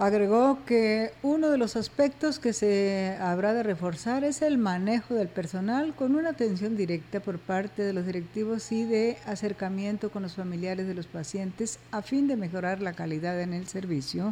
Agregó 0.00 0.64
que 0.64 1.12
uno 1.22 1.50
de 1.50 1.58
los 1.58 1.76
aspectos 1.76 2.38
que 2.38 2.54
se 2.54 3.18
habrá 3.20 3.52
de 3.52 3.62
reforzar 3.62 4.24
es 4.24 4.40
el 4.40 4.56
manejo 4.56 5.12
del 5.12 5.28
personal 5.28 5.94
con 5.94 6.16
una 6.16 6.30
atención 6.30 6.74
directa 6.74 7.20
por 7.20 7.38
parte 7.38 7.82
de 7.82 7.92
los 7.92 8.06
directivos 8.06 8.72
y 8.72 8.84
de 8.84 9.18
acercamiento 9.26 10.10
con 10.10 10.22
los 10.22 10.36
familiares 10.36 10.86
de 10.86 10.94
los 10.94 11.06
pacientes 11.06 11.78
a 11.90 12.00
fin 12.00 12.28
de 12.28 12.36
mejorar 12.36 12.80
la 12.80 12.94
calidad 12.94 13.38
en 13.42 13.52
el 13.52 13.66
servicio. 13.68 14.30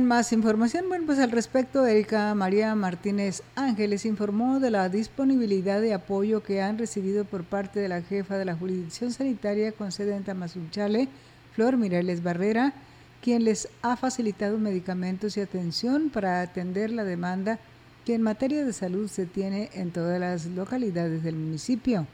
Más 0.00 0.32
información. 0.32 0.88
Bueno, 0.88 1.04
pues 1.04 1.18
al 1.18 1.30
respecto, 1.30 1.86
Erika 1.86 2.34
María 2.34 2.74
Martínez 2.74 3.42
Ángeles 3.56 4.06
informó 4.06 4.58
de 4.58 4.70
la 4.70 4.88
disponibilidad 4.88 5.82
de 5.82 5.92
apoyo 5.92 6.42
que 6.42 6.62
han 6.62 6.78
recibido 6.78 7.26
por 7.26 7.44
parte 7.44 7.78
de 7.78 7.88
la 7.88 8.00
jefa 8.00 8.38
de 8.38 8.46
la 8.46 8.56
jurisdicción 8.56 9.12
sanitaria 9.12 9.70
con 9.72 9.92
sede 9.92 10.16
en 10.16 10.24
Tamazunchale, 10.24 11.08
Flor 11.54 11.76
Mireles 11.76 12.22
Barrera, 12.22 12.72
quien 13.20 13.44
les 13.44 13.68
ha 13.82 13.96
facilitado 13.96 14.56
medicamentos 14.56 15.36
y 15.36 15.40
atención 15.40 16.08
para 16.08 16.40
atender 16.40 16.90
la 16.90 17.04
demanda 17.04 17.58
que 18.06 18.14
en 18.14 18.22
materia 18.22 18.64
de 18.64 18.72
salud 18.72 19.10
se 19.10 19.26
tiene 19.26 19.68
en 19.74 19.90
todas 19.90 20.18
las 20.18 20.46
localidades 20.46 21.22
del 21.22 21.36
municipio. 21.36 22.06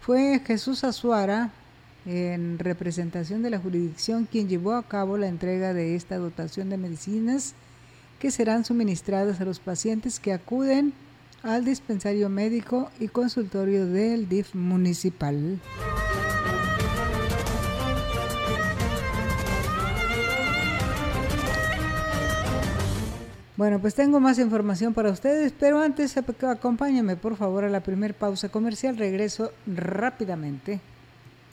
Fue 0.00 0.40
Jesús 0.46 0.84
Azuara, 0.84 1.50
en 2.06 2.58
representación 2.58 3.42
de 3.42 3.50
la 3.50 3.58
jurisdicción 3.58 4.26
quien 4.30 4.48
llevó 4.48 4.74
a 4.74 4.82
cabo 4.82 5.18
la 5.18 5.28
entrega 5.28 5.74
de 5.74 5.94
esta 5.94 6.16
dotación 6.16 6.70
de 6.70 6.78
medicinas 6.78 7.54
que 8.18 8.30
serán 8.30 8.64
suministradas 8.64 9.40
a 9.40 9.44
los 9.44 9.60
pacientes 9.60 10.18
que 10.18 10.32
acuden 10.32 10.92
al 11.42 11.64
dispensario 11.64 12.28
médico 12.28 12.90
y 12.98 13.08
consultorio 13.08 13.86
del 13.86 14.28
DIF 14.28 14.54
municipal. 14.54 15.60
Bueno, 23.56 23.80
pues 23.80 23.96
tengo 23.96 24.20
más 24.20 24.38
información 24.38 24.94
para 24.94 25.10
ustedes, 25.10 25.52
pero 25.58 25.80
antes 25.80 26.16
acompáñame 26.16 27.16
por 27.16 27.36
favor 27.36 27.64
a 27.64 27.68
la 27.68 27.80
primer 27.80 28.14
pausa 28.14 28.50
comercial. 28.50 28.96
Regreso 28.96 29.50
rápidamente. 29.66 30.80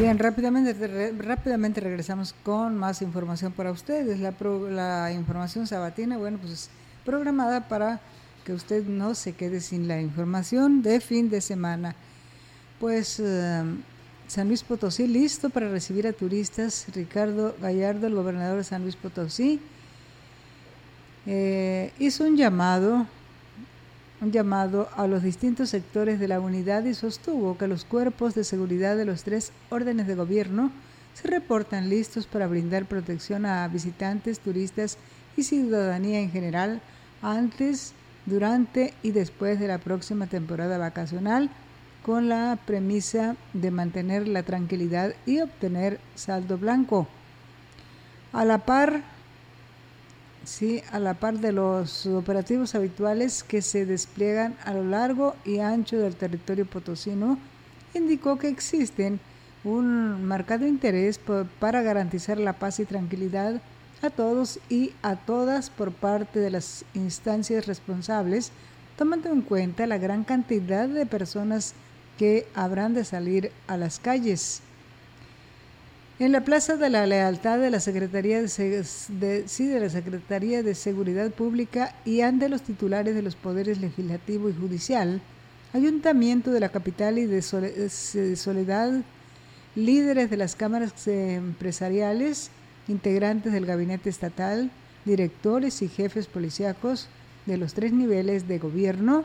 Bien, 0.00 0.18
rápidamente, 0.18 1.12
rápidamente 1.18 1.78
regresamos 1.78 2.34
con 2.42 2.74
más 2.74 3.02
información 3.02 3.52
para 3.52 3.70
ustedes. 3.70 4.18
La, 4.18 5.12
información 5.12 5.66
sabatina, 5.66 6.16
bueno, 6.16 6.38
pues 6.40 6.70
programada 7.04 7.68
para 7.68 8.00
que 8.42 8.54
usted 8.54 8.86
no 8.86 9.14
se 9.14 9.34
quede 9.34 9.60
sin 9.60 9.88
la 9.88 10.00
información 10.00 10.80
de 10.80 11.02
fin 11.02 11.28
de 11.28 11.42
semana. 11.42 11.94
Pues 12.78 13.20
eh, 13.20 13.62
San 14.26 14.48
Luis 14.48 14.62
Potosí 14.62 15.06
listo 15.06 15.50
para 15.50 15.68
recibir 15.68 16.06
a 16.06 16.14
turistas. 16.14 16.86
Ricardo 16.94 17.54
Gallardo, 17.60 18.06
el 18.06 18.14
gobernador 18.14 18.56
de 18.56 18.64
San 18.64 18.80
Luis 18.80 18.96
Potosí, 18.96 19.60
eh, 21.26 21.92
hizo 21.98 22.24
un 22.24 22.38
llamado 22.38 23.06
un 24.20 24.32
llamado 24.32 24.88
a 24.96 25.06
los 25.06 25.22
distintos 25.22 25.70
sectores 25.70 26.20
de 26.20 26.28
la 26.28 26.40
unidad 26.40 26.84
y 26.84 26.94
sostuvo 26.94 27.56
que 27.56 27.66
los 27.66 27.84
cuerpos 27.84 28.34
de 28.34 28.44
seguridad 28.44 28.96
de 28.96 29.06
los 29.06 29.24
tres 29.24 29.52
órdenes 29.70 30.06
de 30.06 30.14
gobierno 30.14 30.70
se 31.14 31.28
reportan 31.28 31.88
listos 31.88 32.26
para 32.26 32.46
brindar 32.46 32.84
protección 32.84 33.46
a 33.46 33.66
visitantes, 33.68 34.40
turistas 34.40 34.98
y 35.36 35.42
ciudadanía 35.42 36.20
en 36.20 36.30
general 36.30 36.80
antes, 37.22 37.94
durante 38.26 38.92
y 39.02 39.12
después 39.12 39.58
de 39.58 39.68
la 39.68 39.78
próxima 39.78 40.26
temporada 40.26 40.78
vacacional 40.78 41.50
con 42.04 42.28
la 42.28 42.58
premisa 42.66 43.36
de 43.52 43.70
mantener 43.70 44.28
la 44.28 44.42
tranquilidad 44.42 45.14
y 45.26 45.40
obtener 45.40 45.98
saldo 46.14 46.58
blanco. 46.58 47.08
A 48.32 48.44
la 48.44 48.58
par, 48.58 49.02
¿sí? 50.44 50.82
a 50.90 50.98
la 50.98 51.14
par 51.14 51.38
de 51.38 51.52
los 51.52 52.06
operativos 52.06 52.74
habituales 52.74 53.42
que 53.42 53.62
se 53.62 53.86
despliegan 53.86 54.56
a 54.64 54.74
lo 54.74 54.84
largo 54.84 55.34
y 55.44 55.58
ancho 55.58 55.98
del 55.98 56.16
territorio 56.16 56.66
potosino, 56.66 57.38
indicó 57.94 58.38
que 58.38 58.48
existen 58.48 59.20
un 59.64 60.24
marcado 60.24 60.66
interés 60.66 61.20
para 61.58 61.82
garantizar 61.82 62.38
la 62.38 62.54
paz 62.54 62.80
y 62.80 62.84
tranquilidad 62.84 63.60
a 64.02 64.10
todos 64.10 64.58
y 64.70 64.92
a 65.02 65.16
todas 65.16 65.68
por 65.70 65.92
parte 65.92 66.40
de 66.40 66.50
las 66.50 66.84
instancias 66.94 67.66
responsables, 67.66 68.52
tomando 68.96 69.30
en 69.30 69.42
cuenta 69.42 69.86
la 69.86 69.98
gran 69.98 70.24
cantidad 70.24 70.88
de 70.88 71.04
personas 71.04 71.74
que 72.18 72.46
habrán 72.54 72.94
de 72.94 73.04
salir 73.04 73.52
a 73.66 73.76
las 73.76 73.98
calles. 73.98 74.62
En 76.20 76.32
la 76.32 76.42
Plaza 76.42 76.76
de 76.76 76.90
la 76.90 77.06
Lealtad 77.06 77.58
de 77.58 77.70
la 77.70 77.80
Secretaría 77.80 78.42
de, 78.42 78.52
de, 79.08 80.74
Seguridad 80.74 81.30
Pública 81.30 81.94
y 82.04 82.20
ante 82.20 82.50
los 82.50 82.60
titulares 82.60 83.14
de 83.14 83.22
los 83.22 83.36
poderes 83.36 83.80
legislativo 83.80 84.50
y 84.50 84.52
judicial, 84.52 85.22
Ayuntamiento 85.72 86.50
de 86.50 86.60
la 86.60 86.68
capital 86.68 87.18
y 87.18 87.24
de 87.24 87.40
Soledad, 87.40 89.00
líderes 89.74 90.28
de 90.28 90.36
las 90.36 90.56
cámaras 90.56 91.08
empresariales, 91.08 92.50
integrantes 92.86 93.54
del 93.54 93.64
gabinete 93.64 94.10
estatal, 94.10 94.70
directores 95.06 95.80
y 95.80 95.88
jefes 95.88 96.26
policíacos 96.26 97.08
de 97.46 97.56
los 97.56 97.72
tres 97.72 97.94
niveles 97.94 98.46
de 98.46 98.58
gobierno, 98.58 99.24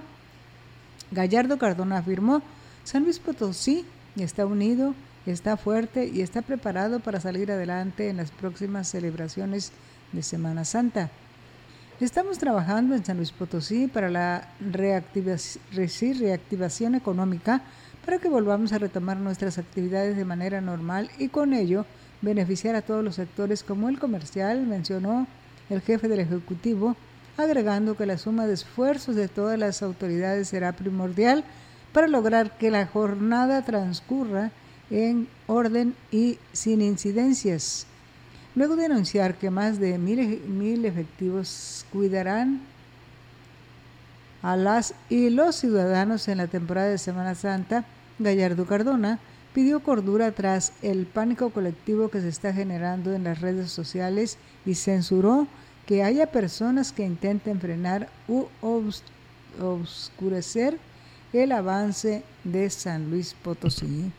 Gallardo 1.11 1.57
Cardona 1.57 1.97
afirmó, 1.97 2.41
San 2.85 3.03
Luis 3.03 3.19
Potosí 3.19 3.83
está 4.15 4.45
unido 4.45 4.95
está 5.31 5.57
fuerte 5.57 6.07
y 6.07 6.21
está 6.21 6.41
preparado 6.41 6.99
para 6.99 7.19
salir 7.19 7.51
adelante 7.51 8.09
en 8.09 8.17
las 8.17 8.31
próximas 8.31 8.87
celebraciones 8.87 9.71
de 10.11 10.23
Semana 10.23 10.65
Santa. 10.65 11.09
Estamos 11.99 12.37
trabajando 12.37 12.93
en 12.93 13.05
San 13.05 13.17
Luis 13.17 13.31
Potosí 13.31 13.87
para 13.87 14.09
la 14.09 14.49
reactivación 14.59 16.95
económica 16.95 17.61
para 18.05 18.19
que 18.19 18.29
volvamos 18.29 18.73
a 18.73 18.77
retomar 18.77 19.17
nuestras 19.17 19.57
actividades 19.57 20.17
de 20.17 20.25
manera 20.25 20.61
normal 20.61 21.09
y 21.17 21.29
con 21.29 21.53
ello 21.53 21.85
beneficiar 22.21 22.75
a 22.75 22.81
todos 22.81 23.03
los 23.03 23.15
sectores 23.15 23.63
como 23.63 23.89
el 23.89 23.97
comercial, 23.97 24.67
mencionó 24.67 25.25
el 25.69 25.81
jefe 25.81 26.07
del 26.07 26.19
Ejecutivo, 26.19 26.95
agregando 27.37 27.97
que 27.97 28.05
la 28.05 28.17
suma 28.17 28.45
de 28.45 28.53
esfuerzos 28.53 29.15
de 29.15 29.27
todas 29.27 29.57
las 29.57 29.81
autoridades 29.81 30.49
será 30.49 30.73
primordial 30.73 31.43
para 31.93 32.07
lograr 32.07 32.57
que 32.57 32.71
la 32.71 32.85
jornada 32.85 33.63
transcurra 33.63 34.51
en 34.89 35.27
orden 35.47 35.95
y 36.11 36.37
sin 36.53 36.81
incidencias. 36.81 37.87
Luego 38.55 38.75
de 38.75 38.85
anunciar 38.85 39.35
que 39.35 39.49
más 39.49 39.79
de 39.79 39.97
mil, 39.97 40.85
efectivos 40.85 41.85
cuidarán 41.91 42.61
a 44.41 44.55
las 44.55 44.93
y 45.09 45.29
los 45.29 45.55
ciudadanos 45.55 46.27
en 46.27 46.37
la 46.37 46.47
temporada 46.47 46.87
de 46.89 46.97
Semana 46.97 47.35
Santa, 47.35 47.85
Gallardo 48.19 48.65
Cardona 48.65 49.19
pidió 49.53 49.81
cordura 49.81 50.31
tras 50.31 50.73
el 50.81 51.05
pánico 51.05 51.49
colectivo 51.49 52.09
que 52.09 52.21
se 52.21 52.29
está 52.29 52.53
generando 52.53 53.13
en 53.13 53.23
las 53.23 53.41
redes 53.41 53.71
sociales 53.71 54.37
y 54.65 54.75
censuró 54.75 55.47
que 55.85 56.03
haya 56.03 56.31
personas 56.31 56.91
que 56.91 57.05
intenten 57.05 57.59
frenar 57.59 58.09
u 58.27 58.45
obscurecer 59.59 60.77
el 61.33 61.51
avance 61.51 62.23
de 62.43 62.69
San 62.69 63.09
Luis 63.09 63.33
Potosí. 63.33 64.11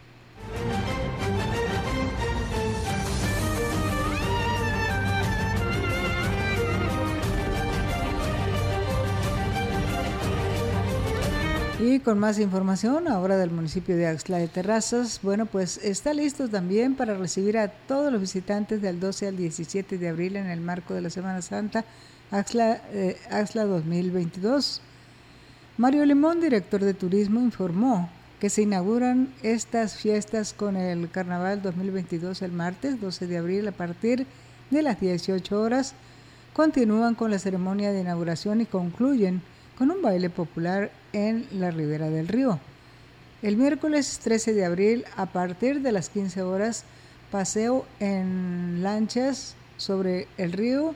Y 11.88 12.00
con 12.00 12.18
más 12.18 12.40
información 12.40 13.06
ahora 13.06 13.36
del 13.36 13.52
municipio 13.52 13.96
de 13.96 14.08
Axla 14.08 14.38
de 14.38 14.48
Terrazas, 14.48 15.20
bueno, 15.22 15.46
pues 15.46 15.78
está 15.84 16.12
listo 16.12 16.48
también 16.48 16.96
para 16.96 17.14
recibir 17.16 17.56
a 17.56 17.68
todos 17.68 18.10
los 18.10 18.20
visitantes 18.20 18.82
del 18.82 18.98
12 18.98 19.28
al 19.28 19.36
17 19.36 19.96
de 19.96 20.08
abril 20.08 20.34
en 20.34 20.48
el 20.48 20.60
marco 20.60 20.94
de 20.94 21.00
la 21.00 21.10
Semana 21.10 21.42
Santa 21.42 21.84
Axla, 22.32 22.82
eh, 22.90 23.16
Axla 23.30 23.66
2022. 23.66 24.80
Mario 25.76 26.04
Limón, 26.06 26.40
director 26.40 26.82
de 26.82 26.92
turismo, 26.92 27.38
informó 27.38 28.10
que 28.40 28.50
se 28.50 28.62
inauguran 28.62 29.32
estas 29.44 29.94
fiestas 29.94 30.54
con 30.54 30.74
el 30.74 31.08
Carnaval 31.08 31.62
2022 31.62 32.42
el 32.42 32.50
martes 32.50 33.00
12 33.00 33.28
de 33.28 33.38
abril 33.38 33.68
a 33.68 33.72
partir 33.72 34.26
de 34.72 34.82
las 34.82 34.98
18 34.98 35.60
horas. 35.60 35.94
Continúan 36.52 37.14
con 37.14 37.30
la 37.30 37.38
ceremonia 37.38 37.92
de 37.92 38.00
inauguración 38.00 38.60
y 38.60 38.66
concluyen 38.66 39.40
con 39.76 39.90
un 39.90 40.02
baile 40.02 40.30
popular 40.30 40.90
en 41.12 41.46
la 41.52 41.70
ribera 41.70 42.08
del 42.10 42.28
río. 42.28 42.58
El 43.42 43.56
miércoles 43.56 44.20
13 44.22 44.54
de 44.54 44.64
abril 44.64 45.04
a 45.16 45.26
partir 45.26 45.82
de 45.82 45.92
las 45.92 46.08
15 46.08 46.42
horas 46.42 46.84
paseo 47.30 47.84
en 48.00 48.82
lanchas 48.82 49.54
sobre 49.76 50.26
el 50.38 50.52
río, 50.52 50.94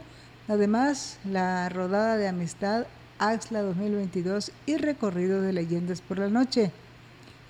además 0.48 1.18
la 1.24 1.68
rodada 1.68 2.16
de 2.16 2.28
amistad 2.28 2.86
Axla 3.18 3.60
2022 3.60 4.52
y 4.64 4.76
recorrido 4.76 5.42
de 5.42 5.52
leyendas 5.52 6.00
por 6.00 6.18
la 6.18 6.28
noche. 6.28 6.70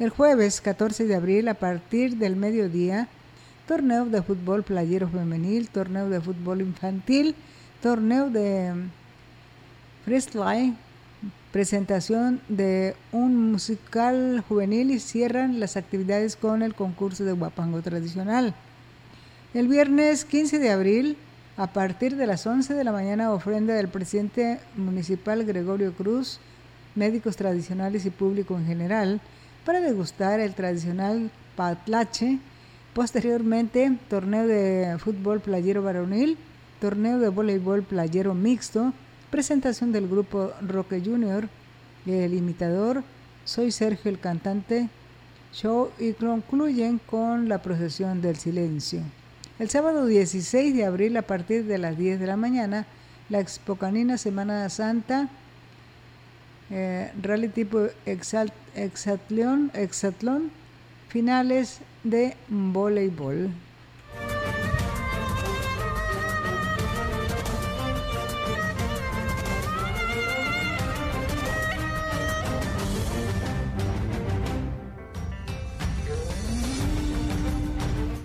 El 0.00 0.10
jueves 0.10 0.60
14 0.60 1.06
de 1.06 1.14
abril, 1.14 1.46
a 1.46 1.54
partir 1.54 2.16
del 2.16 2.34
mediodía, 2.34 3.06
torneo 3.68 4.06
de 4.06 4.22
fútbol 4.22 4.64
playero 4.64 5.08
femenil, 5.08 5.68
torneo 5.68 6.08
de 6.08 6.20
fútbol 6.20 6.62
infantil, 6.62 7.36
torneo 7.80 8.30
de 8.30 8.72
freestyle, 10.04 10.74
presentación 11.52 12.40
de 12.48 12.94
un 13.12 13.50
musical 13.52 14.44
juvenil 14.48 14.90
y 14.90 15.00
cierran 15.00 15.58
las 15.58 15.76
actividades 15.76 16.36
con 16.36 16.62
el 16.62 16.74
concurso 16.74 17.24
de 17.24 17.32
guapango 17.32 17.82
tradicional. 17.82 18.54
El 19.52 19.66
viernes 19.66 20.24
15 20.24 20.60
de 20.60 20.70
abril, 20.70 21.16
a 21.56 21.72
partir 21.72 22.16
de 22.16 22.26
las 22.26 22.46
11 22.46 22.74
de 22.74 22.84
la 22.84 22.92
mañana, 22.92 23.32
ofrenda 23.32 23.74
del 23.74 23.88
presidente 23.88 24.60
municipal 24.76 25.44
Gregorio 25.44 25.92
Cruz, 25.92 26.38
médicos 26.94 27.36
tradicionales 27.36 28.06
y 28.06 28.10
público 28.10 28.56
en 28.56 28.66
general, 28.66 29.20
para 29.64 29.80
degustar 29.80 30.38
el 30.38 30.54
tradicional 30.54 31.30
patlache. 31.56 32.38
Posteriormente, 32.94 33.98
torneo 34.08 34.46
de 34.46 34.96
fútbol 34.98 35.40
playero 35.40 35.82
varonil, 35.82 36.38
torneo 36.80 37.18
de 37.18 37.28
voleibol 37.28 37.82
playero 37.82 38.34
mixto, 38.34 38.92
presentación 39.30 39.92
del 39.92 40.08
grupo 40.08 40.52
Roque 40.60 41.00
Junior, 41.00 41.48
el 42.06 42.34
imitador, 42.34 43.02
soy 43.44 43.70
Sergio 43.70 44.10
el 44.10 44.18
cantante, 44.18 44.88
show 45.52 45.90
y 45.98 46.12
concluyen 46.12 46.98
con 46.98 47.48
la 47.48 47.62
procesión 47.62 48.20
del 48.20 48.36
silencio. 48.36 49.02
El 49.58 49.68
sábado 49.70 50.06
16 50.06 50.74
de 50.74 50.84
abril 50.84 51.16
a 51.16 51.22
partir 51.22 51.64
de 51.64 51.78
las 51.78 51.96
10 51.96 52.20
de 52.20 52.26
la 52.26 52.36
mañana, 52.36 52.86
la 53.28 53.40
Expocanina 53.40 54.18
Semana 54.18 54.68
Santa 54.68 55.28
eh, 56.70 57.10
rally 57.20 57.48
tipo 57.48 57.88
exatlón, 58.06 59.72
exatlón, 59.74 60.52
finales 61.08 61.80
de 62.04 62.36
voleibol. 62.48 63.50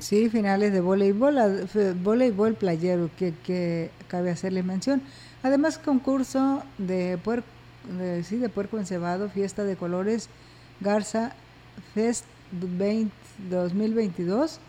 Sí, 0.06 0.30
finales 0.30 0.72
de 0.72 0.82
voleibol, 0.82 1.68
voleibol 2.04 2.54
playero, 2.54 3.10
que, 3.18 3.34
que 3.44 3.90
cabe 4.08 4.30
hacerle 4.30 4.62
mención. 4.62 5.02
Además, 5.42 5.80
concurso 5.80 6.62
de 6.78 7.18
puerco 7.18 7.48
de, 7.98 8.24
sí, 8.24 8.38
de 8.38 8.50
puerco 8.50 8.78
encebado, 8.78 9.30
fiesta 9.30 9.64
de 9.64 9.76
colores, 9.76 10.30
Garza 10.80 11.34
Fest 11.96 12.26
2022, 12.52 14.60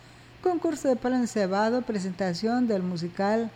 concurso 0.42 0.88
de 0.88 0.96
palo 0.96 1.16
encebado, 1.16 1.82
presentación 1.82 2.66
del 2.66 2.82
musical 2.82 3.50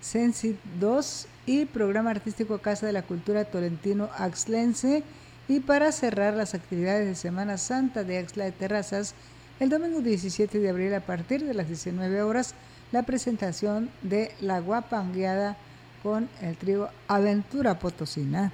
Sensi 0.00 0.56
2 0.80 1.26
y 1.44 1.66
programa 1.66 2.12
artístico 2.12 2.60
Casa 2.60 2.86
de 2.86 2.94
la 2.94 3.02
Cultura 3.02 3.44
Tolentino 3.44 4.08
Axlense. 4.16 5.02
Y 5.48 5.60
para 5.60 5.92
cerrar 5.92 6.32
las 6.32 6.54
actividades 6.54 7.06
de 7.06 7.14
Semana 7.14 7.58
Santa 7.58 8.04
de 8.04 8.16
Axla 8.16 8.44
de 8.44 8.52
Terrazas, 8.52 9.14
el 9.60 9.68
domingo 9.68 10.00
17 10.00 10.58
de 10.58 10.68
abril 10.68 10.94
a 10.94 11.00
partir 11.00 11.44
de 11.44 11.54
las 11.54 11.68
19 11.68 12.22
horas, 12.22 12.54
la 12.90 13.02
presentación 13.04 13.90
de 14.02 14.32
La 14.40 14.60
Guapa 14.60 14.98
Anguiada 14.98 15.56
con 16.02 16.28
el 16.40 16.56
trío 16.56 16.88
Aventura 17.08 17.78
Potosina. 17.78 18.52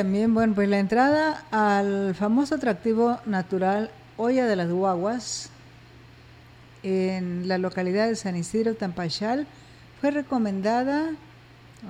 También, 0.00 0.32
bueno, 0.32 0.54
pues 0.54 0.66
la 0.66 0.78
entrada 0.78 1.44
al 1.50 2.14
famoso 2.14 2.54
atractivo 2.54 3.18
natural 3.26 3.90
Olla 4.16 4.46
de 4.46 4.56
las 4.56 4.70
Guaguas 4.70 5.50
en 6.82 7.46
la 7.46 7.58
localidad 7.58 8.08
de 8.08 8.16
San 8.16 8.34
Isidro 8.34 8.74
Tampachal 8.74 9.46
fue 10.00 10.10
recomendada 10.10 11.10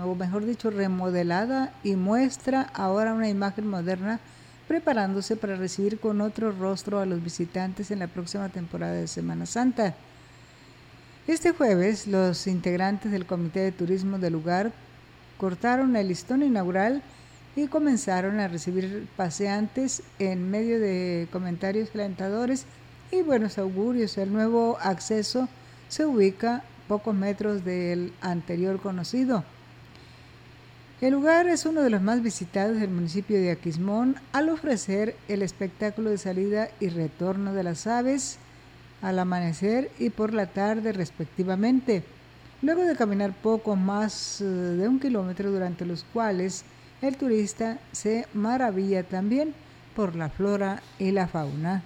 o 0.02 0.16
mejor 0.16 0.44
dicho, 0.44 0.70
remodelada 0.70 1.72
y 1.84 1.94
muestra 1.94 2.62
ahora 2.74 3.14
una 3.14 3.28
imagen 3.28 3.68
moderna 3.68 4.18
preparándose 4.66 5.36
para 5.36 5.54
recibir 5.54 6.00
con 6.00 6.20
otro 6.20 6.50
rostro 6.50 6.98
a 6.98 7.06
los 7.06 7.22
visitantes 7.22 7.92
en 7.92 8.00
la 8.00 8.08
próxima 8.08 8.48
temporada 8.48 8.94
de 8.94 9.06
Semana 9.06 9.46
Santa. 9.46 9.94
Este 11.28 11.52
jueves, 11.52 12.08
los 12.08 12.48
integrantes 12.48 13.12
del 13.12 13.24
Comité 13.24 13.60
de 13.60 13.70
Turismo 13.70 14.18
del 14.18 14.32
lugar 14.32 14.72
cortaron 15.38 15.94
el 15.94 16.08
listón 16.08 16.42
inaugural 16.42 17.04
y 17.56 17.66
comenzaron 17.66 18.40
a 18.40 18.48
recibir 18.48 19.08
paseantes 19.16 20.02
en 20.18 20.50
medio 20.50 20.78
de 20.78 21.28
comentarios 21.32 21.90
alentadores 21.94 22.66
y 23.10 23.22
buenos 23.22 23.58
augurios. 23.58 24.16
El 24.18 24.32
nuevo 24.32 24.78
acceso 24.80 25.48
se 25.88 26.06
ubica 26.06 26.62
pocos 26.88 27.14
metros 27.14 27.64
del 27.64 28.12
anterior 28.20 28.80
conocido. 28.80 29.44
El 31.00 31.14
lugar 31.14 31.48
es 31.48 31.64
uno 31.64 31.80
de 31.80 31.90
los 31.90 32.02
más 32.02 32.22
visitados 32.22 32.78
del 32.78 32.90
municipio 32.90 33.40
de 33.40 33.50
Aquismón 33.50 34.16
al 34.32 34.50
ofrecer 34.50 35.16
el 35.28 35.42
espectáculo 35.42 36.10
de 36.10 36.18
salida 36.18 36.68
y 36.78 36.88
retorno 36.88 37.54
de 37.54 37.62
las 37.62 37.86
aves 37.86 38.38
al 39.00 39.18
amanecer 39.18 39.90
y 39.98 40.10
por 40.10 40.34
la 40.34 40.46
tarde 40.46 40.92
respectivamente, 40.92 42.02
luego 42.60 42.82
de 42.82 42.96
caminar 42.96 43.32
poco 43.32 43.76
más 43.76 44.42
eh, 44.42 44.44
de 44.44 44.88
un 44.88 45.00
kilómetro 45.00 45.50
durante 45.50 45.86
los 45.86 46.04
cuales 46.12 46.64
el 47.02 47.16
turista 47.16 47.78
se 47.92 48.26
maravilla 48.34 49.02
también 49.02 49.54
por 49.94 50.16
la 50.16 50.28
flora 50.28 50.82
y 50.98 51.10
la 51.12 51.28
fauna. 51.28 51.82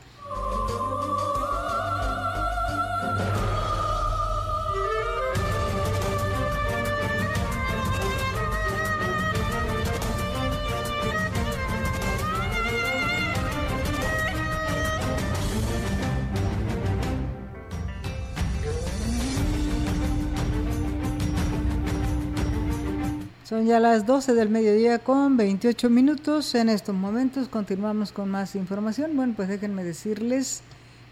Ya 23.64 23.80
las 23.80 24.04
12 24.04 24.34
del 24.34 24.50
mediodía 24.50 24.98
con 24.98 25.38
28 25.38 25.88
minutos. 25.88 26.54
En 26.54 26.68
estos 26.68 26.94
momentos 26.94 27.48
continuamos 27.48 28.12
con 28.12 28.30
más 28.30 28.56
información. 28.56 29.16
Bueno, 29.16 29.32
pues 29.34 29.48
déjenme 29.48 29.84
decirles 29.84 30.60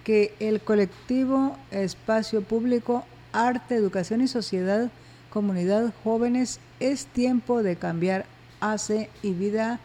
que 0.05 0.35
el 0.39 0.61
colectivo 0.61 1.57
Espacio 1.71 2.43
Público, 2.43 3.07
Arte, 3.33 3.75
Educación 3.75 4.21
y 4.21 4.29
Sociedad, 4.29 4.91
Comunidad 5.31 5.95
Jóvenes, 6.05 6.61
es 6.79 7.07
tiempo 7.07 7.63
de 7.63 7.77
cambiar 7.77 8.27
hace 8.61 9.09
y 9.23 9.33
vida 9.33 9.81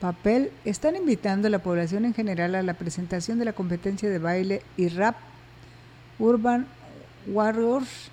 papel. 0.00 0.52
Están 0.64 0.96
invitando 0.96 1.48
a 1.48 1.50
la 1.50 1.62
población 1.62 2.06
en 2.06 2.14
general 2.14 2.54
a 2.54 2.62
la 2.62 2.72
presentación 2.72 3.38
de 3.38 3.44
la 3.44 3.52
competencia 3.52 4.08
de 4.08 4.18
baile 4.18 4.62
y 4.78 4.88
rap 4.88 5.16
Urban 6.18 6.66
Warriors 7.26 8.10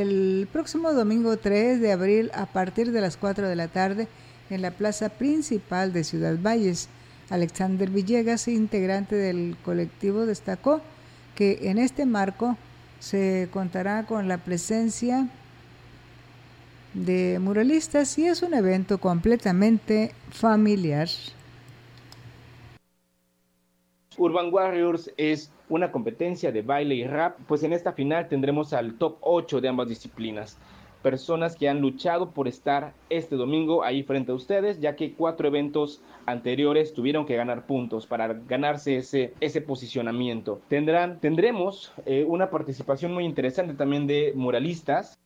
el 0.00 0.48
próximo 0.50 0.94
domingo 0.94 1.36
3 1.36 1.78
de 1.78 1.92
abril 1.92 2.30
a 2.32 2.46
partir 2.46 2.92
de 2.92 3.02
las 3.02 3.18
4 3.18 3.46
de 3.46 3.56
la 3.56 3.68
tarde 3.68 4.08
en 4.48 4.62
la 4.62 4.70
plaza 4.70 5.10
principal 5.10 5.92
de 5.92 6.02
Ciudad 6.02 6.38
Valles. 6.40 6.88
Alexander 7.28 7.90
Villegas, 7.90 8.48
integrante 8.48 9.16
del 9.16 9.54
colectivo, 9.62 10.24
destacó 10.24 10.80
que 11.34 11.58
en 11.64 11.76
este 11.76 12.06
marco 12.06 12.56
se 13.00 13.50
contará 13.52 14.06
con 14.06 14.28
la 14.28 14.38
presencia 14.38 15.28
de 16.94 17.38
muralistas 17.38 18.16
y 18.16 18.26
es 18.26 18.42
un 18.42 18.54
evento 18.54 18.96
completamente 18.96 20.14
familiar. 20.30 21.08
Urban 24.16 24.50
Warriors 24.50 25.10
es 25.18 25.50
una 25.68 25.92
competencia 25.92 26.52
de 26.52 26.62
baile 26.62 26.94
y 26.94 27.06
rap, 27.06 27.38
pues 27.46 27.62
en 27.62 27.72
esta 27.72 27.92
final 27.92 28.28
tendremos 28.28 28.72
al 28.72 28.94
top 28.94 29.16
8 29.20 29.60
de 29.60 29.68
ambas 29.68 29.88
disciplinas. 29.88 30.58
Personas 31.02 31.56
que 31.56 31.68
han 31.68 31.80
luchado 31.80 32.30
por 32.30 32.46
estar 32.46 32.94
este 33.10 33.34
domingo 33.34 33.82
ahí 33.82 34.04
frente 34.04 34.30
a 34.30 34.36
ustedes, 34.36 34.80
ya 34.80 34.94
que 34.94 35.14
cuatro 35.14 35.48
eventos 35.48 36.00
anteriores 36.26 36.94
tuvieron 36.94 37.26
que 37.26 37.34
ganar 37.34 37.66
puntos 37.66 38.06
para 38.06 38.32
ganarse 38.32 38.98
ese, 38.98 39.34
ese 39.40 39.60
posicionamiento. 39.60 40.60
Tendrán, 40.68 41.18
tendremos 41.18 41.92
eh, 42.06 42.24
una 42.28 42.50
participación 42.50 43.12
muy 43.12 43.24
interesante 43.24 43.74
también 43.74 44.06
de 44.06 44.32
muralistas 44.36 45.18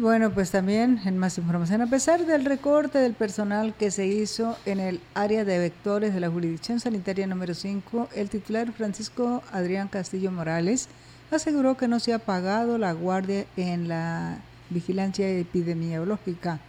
bueno, 0.00 0.30
pues 0.30 0.50
también 0.50 1.00
en 1.04 1.16
más 1.16 1.38
información, 1.38 1.80
a 1.80 1.86
pesar 1.86 2.26
del 2.26 2.44
recorte 2.44 2.98
del 2.98 3.14
personal 3.14 3.74
que 3.74 3.90
se 3.90 4.06
hizo 4.06 4.56
en 4.66 4.80
el 4.80 5.00
área 5.14 5.44
de 5.44 5.58
vectores 5.58 6.12
de 6.12 6.20
la 6.20 6.28
jurisdicción 6.28 6.80
sanitaria 6.80 7.26
número 7.26 7.54
5, 7.54 8.10
el 8.14 8.28
titular 8.28 8.72
Francisco 8.72 9.42
Adrián 9.52 9.88
Castillo 9.88 10.30
Morales 10.30 10.88
aseguró 11.30 11.76
que 11.76 11.88
no 11.88 11.98
se 12.00 12.12
ha 12.12 12.18
pagado 12.18 12.78
la 12.78 12.92
guardia 12.92 13.46
en 13.56 13.88
la 13.88 14.38
vigilancia 14.70 15.28
epidemiológica. 15.28 16.60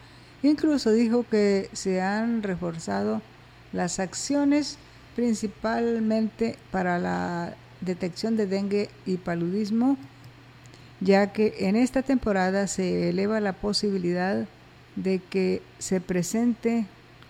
Incluso 0.43 0.91
dijo 0.91 1.25
que 1.29 1.69
se 1.73 2.01
han 2.01 2.43
reforzado 2.43 3.21
las 3.73 3.99
acciones 3.99 4.77
principalmente 5.15 6.57
para 6.71 6.97
la 6.99 7.55
detección 7.81 8.37
de 8.37 8.47
dengue 8.47 8.89
y 9.05 9.17
paludismo 9.17 9.97
ya 10.99 11.31
que 11.33 11.55
en 11.59 11.75
esta 11.75 12.01
temporada 12.01 12.67
se 12.67 13.09
eleva 13.09 13.39
la 13.39 13.53
posibilidad 13.53 14.45
de 14.95 15.19
que 15.19 15.61
se 15.79 16.01
presente 16.01 16.85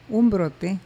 un 0.10 0.30
brote 0.30 0.80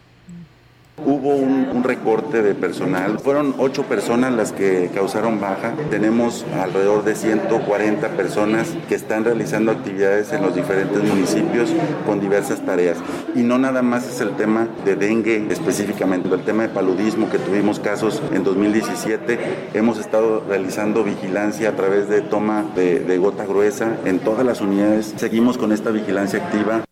Hubo 1.05 1.35
un, 1.35 1.83
recorte 1.83 2.43
de 2.43 2.53
personal. 2.53 3.17
Fueron 3.19 3.55
ocho 3.57 3.83
personas 3.83 4.33
las 4.33 4.51
que 4.51 4.91
causaron 4.93 5.41
baja. 5.41 5.73
Tenemos 5.89 6.45
alrededor 6.53 7.03
de 7.03 7.15
140 7.15 8.09
personas 8.09 8.69
que 8.87 8.95
están 8.95 9.25
realizando 9.25 9.71
actividades 9.71 10.31
en 10.31 10.43
los 10.43 10.53
diferentes 10.53 11.03
municipios 11.03 11.69
con 12.05 12.19
diversas 12.19 12.63
tareas. 12.63 12.97
Y 13.33 13.41
no 13.41 13.57
nada 13.57 13.81
más 13.81 14.07
es 14.07 14.21
el 14.21 14.35
tema 14.35 14.67
de 14.85 14.95
dengue 14.95 15.47
específicamente, 15.49 16.29
el 16.29 16.43
tema 16.43 16.63
de 16.63 16.69
paludismo 16.69 17.29
que 17.31 17.39
tuvimos 17.39 17.79
casos 17.79 18.21
en 18.31 18.43
2017. 18.43 19.39
Hemos 19.73 19.97
estado 19.97 20.43
realizando 20.47 21.03
vigilancia 21.03 21.69
a 21.69 21.75
través 21.75 22.09
de 22.09 22.21
toma 22.21 22.63
de 22.75 23.17
gota 23.17 23.45
gruesa 23.45 23.97
en 24.05 24.19
todas 24.19 24.45
las 24.45 24.61
unidades. 24.61 25.13
Seguimos 25.17 25.57
con 25.57 25.71
esta 25.71 25.89
vigilancia 25.89 26.45
activa. 26.45 26.83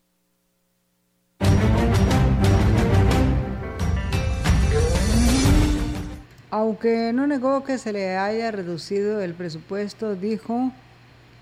Aunque 6.70 7.14
no 7.14 7.26
negó 7.26 7.64
que 7.64 7.80
se 7.80 7.92
le 7.92 8.16
haya 8.16 8.52
reducido 8.52 9.24
el 9.24 9.34
presupuesto, 9.34 10.16
dijo 10.16 10.72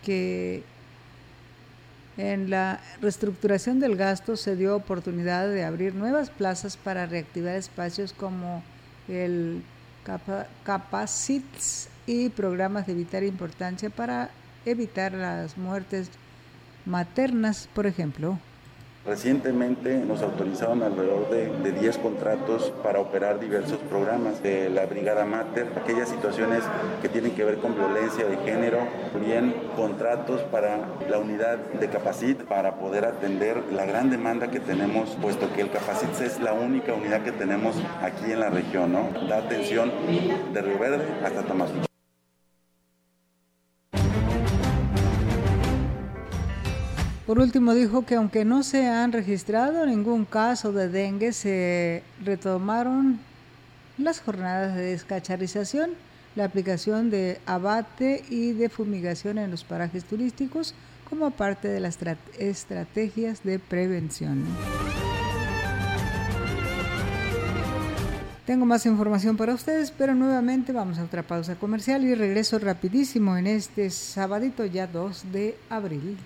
que 0.06 0.64
en 2.16 2.50
la 2.50 2.80
reestructuración 3.02 3.82
del 3.82 3.98
gasto 3.98 4.38
se 4.38 4.56
dio 4.56 4.74
oportunidad 4.74 5.50
de 5.50 5.66
abrir 5.66 5.94
nuevas 5.96 6.30
plazas 6.30 6.78
para 6.78 7.08
reactivar 7.08 7.56
espacios 7.56 8.14
como 8.14 8.64
el 9.10 9.64
Capacits 10.64 11.90
y 12.06 12.30
programas 12.30 12.88
de 12.88 12.94
vital 12.94 13.26
importancia 13.26 13.90
para 13.90 14.30
evitar 14.66 15.12
las 15.12 15.58
muertes 15.58 16.10
maternas, 16.86 17.68
por 17.74 17.86
ejemplo. 17.86 18.40
Recientemente 19.08 20.00
nos 20.00 20.22
autorizaron 20.22 20.84
alrededor 20.84 21.30
de, 21.30 21.72
10 21.72 21.98
contratos 22.00 22.74
para 22.84 23.00
operar 23.00 23.40
diversos 23.40 23.78
programas 23.90 24.44
de 24.44 24.70
la 24.70 24.86
Brigada 24.86 25.24
Mater, 25.24 25.68
aquellas 25.82 26.10
situaciones 26.10 26.62
que 27.02 27.08
tienen 27.08 27.32
que 27.32 27.46
ver 27.46 27.60
con 27.60 27.74
violencia 27.74 28.26
de 28.26 28.36
género, 28.38 28.80
bien 29.26 29.56
contratos 29.78 30.42
para 30.52 30.80
la 31.10 31.20
unidad 31.20 31.58
de 31.58 31.88
Capacit 31.88 32.44
para 32.44 32.80
poder 32.80 33.06
atender 33.06 33.64
la 33.72 33.86
gran 33.86 34.10
demanda 34.10 34.52
que 34.52 34.60
tenemos, 34.60 35.12
puesto 35.22 35.54
que 35.54 35.62
el 35.62 35.72
Capacit 35.72 36.20
es 36.20 36.42
la 36.42 36.52
única 36.52 36.94
unidad 36.94 37.24
que 37.24 37.32
tenemos 37.32 37.78
aquí 38.02 38.34
en 38.34 38.42
la 38.42 38.50
región, 38.50 38.92
¿no? 38.92 39.10
Da 39.30 39.38
atención 39.38 39.90
de 40.54 40.62
Río 40.62 40.80
Verde 40.80 41.06
hasta 41.24 41.44
Tamazunchal. 41.44 41.87
Por 47.28 47.40
último, 47.40 47.74
dijo 47.74 48.06
que 48.06 48.16
aunque 48.16 48.46
no 48.46 48.64
se 48.64 48.88
han 48.88 49.12
registrado 49.12 49.86
ningún 49.86 50.24
caso 50.24 50.72
de 50.72 50.88
dengue, 50.88 51.34
se 51.34 52.02
retomaron 52.24 53.20
las 53.98 54.22
jornadas 54.22 54.76
de 54.76 54.92
descacharización, 54.92 55.92
la 56.38 56.46
aplicación 56.46 57.10
de 57.10 57.42
abate 57.46 58.24
y 58.30 58.54
de 58.54 58.70
fumigación 58.70 59.40
en 59.40 59.52
los 59.52 59.66
parajes 59.66 60.06
turísticos 60.06 60.74
como 61.10 61.32
parte 61.32 61.68
de 61.68 61.82
las 61.82 62.00
estrategias 62.40 63.44
de 63.44 63.60
prevención. 63.60 64.46
Tengo 68.46 68.66
más 68.66 68.86
información 68.86 69.36
para 69.36 69.54
ustedes, 69.54 69.92
pero 69.92 70.16
nuevamente 70.16 70.72
vamos 70.72 70.98
a 70.98 71.04
otra 71.04 71.24
pausa 71.24 71.56
comercial 71.56 72.06
y 72.06 72.16
regreso 72.16 72.58
rapidísimo 72.58 73.36
en 73.36 73.48
este 73.48 73.90
sabadito 73.90 74.66
ya 74.66 74.88
2 74.88 75.34
de 75.34 75.58
abril. 75.70 76.18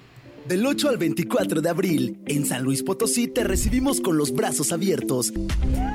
Del 0.48 0.66
8 0.66 0.90
al 0.90 0.98
24 0.98 1.62
de 1.62 1.70
abril, 1.70 2.20
en 2.26 2.46
San 2.46 2.64
Luis 2.64 2.84
Potosí 2.84 3.28
te 3.28 3.44
recibimos 3.44 4.02
con 4.02 4.18
los 4.18 4.34
brazos 4.34 4.72
abiertos. 4.72 5.32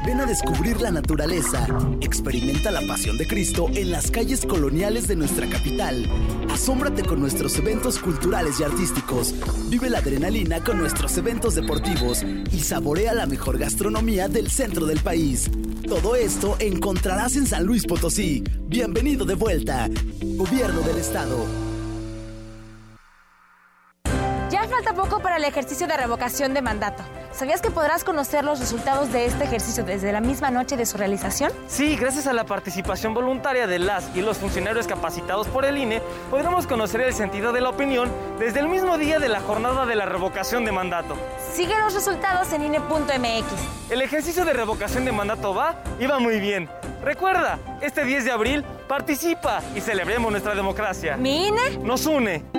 Ven 0.06 0.20
a 0.20 0.26
descubrir 0.26 0.80
la 0.80 0.90
naturaleza, 0.90 1.66
experimenta 2.00 2.70
la 2.70 2.80
pasión 2.87 3.18
de 3.18 3.26
Cristo 3.26 3.68
en 3.74 3.90
las 3.90 4.11
calles 4.11 4.46
coloniales 4.46 5.09
de 5.09 5.16
nuestra 5.16 5.48
capital. 5.48 6.06
Asómbrate 6.48 7.02
con 7.02 7.20
nuestros 7.20 7.59
eventos 7.59 7.98
culturales 7.98 8.61
y 8.61 8.62
artísticos. 8.62 9.35
Vive 9.68 9.90
la 9.90 9.98
adrenalina 9.98 10.62
con 10.62 10.78
nuestros 10.78 11.16
eventos 11.18 11.54
deportivos 11.54 12.22
y 12.22 12.61
saborea 12.61 13.14
la 13.14 13.26
mejor 13.26 13.59
gastronomía 13.59 14.28
del 14.28 14.50
centro 14.50 14.87
del 14.87 15.00
país. 15.00 15.50
Todo 15.88 16.14
esto 16.14 16.56
encontrarás 16.61 17.37
en 17.37 17.46
San 17.46 17.66
Luis 17.66 17.85
Potosí. 17.85 18.44
Bienvenido 18.68 19.24
de 19.24 19.35
vuelta. 19.35 19.90
Gobierno 20.22 20.80
del 20.82 20.98
Estado. 20.98 21.65
Falta 24.68 24.92
poco 24.92 25.20
para 25.20 25.37
el 25.37 25.44
ejercicio 25.44 25.87
de 25.87 25.96
revocación 25.96 26.55
de 26.55 26.62
mandato. 26.62 27.02
¿Sabías 27.33 27.61
que 27.61 27.70
podrás 27.70 28.02
conocer 28.02 28.44
los 28.44 28.61
resultados 28.61 29.12
de 29.12 29.26
este 29.26 29.44
ejercicio 29.44 29.85
desde 29.85 30.11
la 30.11 30.20
misma 30.20 30.50
noche 30.50 30.76
de 30.76 30.87
su 30.87 30.96
realización? 30.96 31.52
Sí, 31.68 31.96
gracias 31.96 32.26
a 32.26 32.33
la 32.33 32.44
participación 32.44 33.12
voluntaria 33.12 33.66
de 33.66 33.79
las 33.79 34.09
y 34.16 34.22
los 34.22 34.38
funcionarios 34.38 34.87
capacitados 34.87 35.46
por 35.48 35.64
el 35.66 35.76
INE, 35.76 36.00
podremos 36.31 36.66
conocer 36.66 37.02
el 37.02 37.12
sentido 37.12 37.52
de 37.52 37.61
la 37.61 37.68
opinión 37.68 38.11
desde 38.38 38.61
el 38.61 38.68
mismo 38.68 38.96
día 38.96 39.18
de 39.18 39.29
la 39.29 39.40
jornada 39.40 39.85
de 39.85 39.96
la 39.96 40.07
revocación 40.07 40.64
de 40.64 40.72
mandato. 40.72 41.16
Sigue 41.52 41.79
los 41.79 41.92
resultados 41.92 42.52
en 42.52 42.64
INE.mx. 42.64 43.90
El 43.90 44.00
ejercicio 44.00 44.44
de 44.44 44.52
revocación 44.52 45.05
de 45.05 45.12
mandato 45.12 45.55
va 45.55 45.76
y 46.00 46.07
va 46.07 46.18
muy 46.18 46.40
bien. 46.40 46.70
Recuerda, 47.02 47.59
este 47.83 48.05
10 48.05 48.24
de 48.24 48.33
abril 48.33 48.64
participa 48.88 49.61
y 49.74 49.81
celebremos 49.81 50.31
nuestra 50.31 50.55
democracia. 50.55 51.16
¿Mi 51.16 51.48
INE? 51.48 51.79
Nos 51.83 52.07
une. 52.07 52.56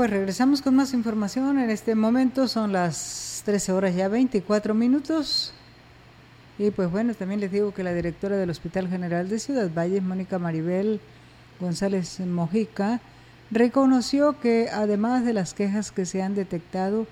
Pues 0.00 0.08
regresamos 0.08 0.62
con 0.62 0.76
más 0.76 0.94
información. 0.94 1.58
En 1.58 1.68
este 1.68 1.94
momento 1.94 2.48
son 2.48 2.72
las 2.72 3.42
13 3.44 3.72
horas 3.72 3.94
ya 3.94 4.08
24 4.08 4.72
minutos. 4.72 5.52
Y 6.58 6.70
pues 6.70 6.90
bueno, 6.90 7.12
también 7.12 7.38
les 7.38 7.52
digo 7.52 7.74
que 7.74 7.82
la 7.82 7.92
directora 7.92 8.38
del 8.38 8.48
Hospital 8.48 8.88
General 8.88 9.28
de 9.28 9.38
Ciudad 9.38 9.68
Valles, 9.70 10.02
Mónica 10.02 10.38
Maribel 10.38 11.02
González 11.60 12.18
Mojica, 12.20 13.02
reconoció 13.50 14.40
que 14.40 14.70
además 14.72 15.26
de 15.26 15.34
las 15.34 15.52
quejas 15.52 15.92
que 15.92 16.06
se 16.06 16.22
han 16.22 16.34
detectado 16.34 17.06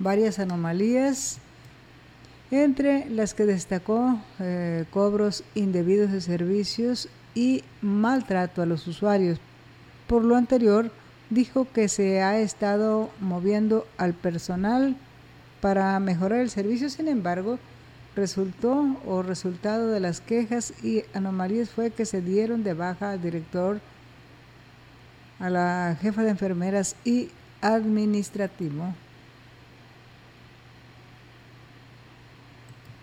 varias 0.00 0.40
anomalías, 0.40 1.38
entre 2.50 3.08
las 3.08 3.34
que 3.34 3.46
destacó 3.46 4.18
eh, 4.40 4.84
cobros 4.90 5.44
indebidos 5.54 6.10
de 6.10 6.20
servicios 6.20 7.08
y 7.36 7.62
maltrato 7.82 8.62
a 8.62 8.66
los 8.66 8.88
usuarios. 8.88 9.38
Por 10.08 10.24
lo 10.24 10.34
anterior, 10.34 10.90
dijo 11.32 11.66
que 11.72 11.88
se 11.88 12.22
ha 12.22 12.38
estado 12.38 13.10
moviendo 13.20 13.86
al 13.96 14.12
personal 14.12 14.96
para 15.60 15.98
mejorar 16.00 16.40
el 16.40 16.50
servicio, 16.50 16.90
sin 16.90 17.08
embargo, 17.08 17.58
resultó 18.14 18.96
o 19.06 19.22
resultado 19.22 19.88
de 19.88 20.00
las 20.00 20.20
quejas 20.20 20.74
y 20.82 21.04
anomalías 21.14 21.70
fue 21.70 21.90
que 21.90 22.04
se 22.04 22.20
dieron 22.20 22.62
de 22.62 22.74
baja 22.74 23.12
al 23.12 23.22
director, 23.22 23.80
a 25.38 25.48
la 25.48 25.96
jefa 26.00 26.22
de 26.22 26.30
enfermeras 26.30 26.96
y 27.04 27.30
administrativo. 27.62 28.94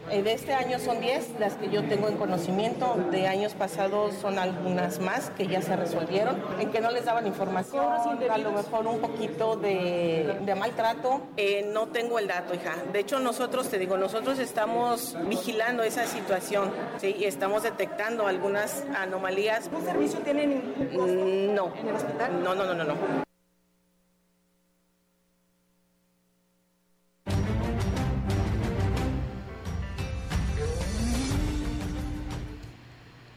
De 0.09 0.33
este 0.33 0.53
año 0.53 0.79
son 0.79 0.99
10 1.01 1.39
las 1.39 1.53
que 1.55 1.69
yo 1.69 1.83
tengo 1.83 2.07
en 2.07 2.17
conocimiento, 2.17 2.95
de 3.11 3.27
años 3.27 3.53
pasados 3.53 4.15
son 4.15 4.39
algunas 4.39 4.99
más 4.99 5.29
que 5.31 5.47
ya 5.47 5.61
se 5.61 5.75
resolvieron, 5.75 6.41
en 6.59 6.71
que 6.71 6.81
no 6.81 6.91
les 6.91 7.05
daban 7.05 7.27
información, 7.27 7.85
a 8.29 8.37
lo 8.37 8.51
mejor 8.51 8.87
un 8.87 8.99
poquito 8.99 9.55
de, 9.55 10.55
maltrato. 10.57 11.21
Eh, 11.37 11.69
no 11.73 11.87
tengo 11.87 12.19
el 12.19 12.27
dato, 12.27 12.53
hija. 12.53 12.75
De 12.91 12.99
hecho, 12.99 13.19
nosotros, 13.19 13.69
te 13.69 13.77
digo, 13.77 13.97
nosotros 13.97 14.39
estamos 14.39 15.15
vigilando 15.27 15.83
esa 15.83 16.05
situación, 16.05 16.71
¿sí? 16.97 17.15
Y 17.17 17.25
estamos 17.25 17.63
detectando 17.63 18.27
algunas 18.27 18.83
anomalías. 18.95 19.69
¿Qué 19.69 19.81
servicio 19.81 20.19
tienen? 20.19 20.73
Mm, 20.91 21.53
no. 21.53 21.71
¿En 21.79 21.87
el 21.87 21.95
hospital? 21.95 22.43
No, 22.43 22.55
no, 22.55 22.65
no, 22.65 22.73
no, 22.73 22.83
no. 22.83 23.28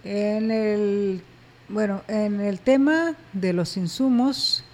En 0.04 0.50
el, 0.50 1.22
bueno, 1.68 2.02
en 2.08 2.40
el 2.40 2.60
tema 2.60 3.14
de 3.32 3.52
los 3.52 3.76
insumos, 3.76 4.64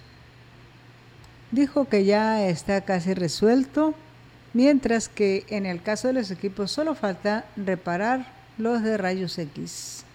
dijo 1.51 1.85
que 1.85 2.05
ya 2.05 2.47
está 2.47 2.81
casi 2.81 3.13
resuelto, 3.13 3.93
mientras 4.53 5.09
que 5.09 5.45
en 5.49 5.65
el 5.65 5.81
caso 5.81 6.07
de 6.07 6.15
los 6.15 6.31
equipos 6.31 6.71
solo 6.71 6.95
falta 6.95 7.45
reparar 7.55 8.33
los 8.57 8.83
de 8.83 8.97
rayos 8.97 9.37
X 9.37 10.05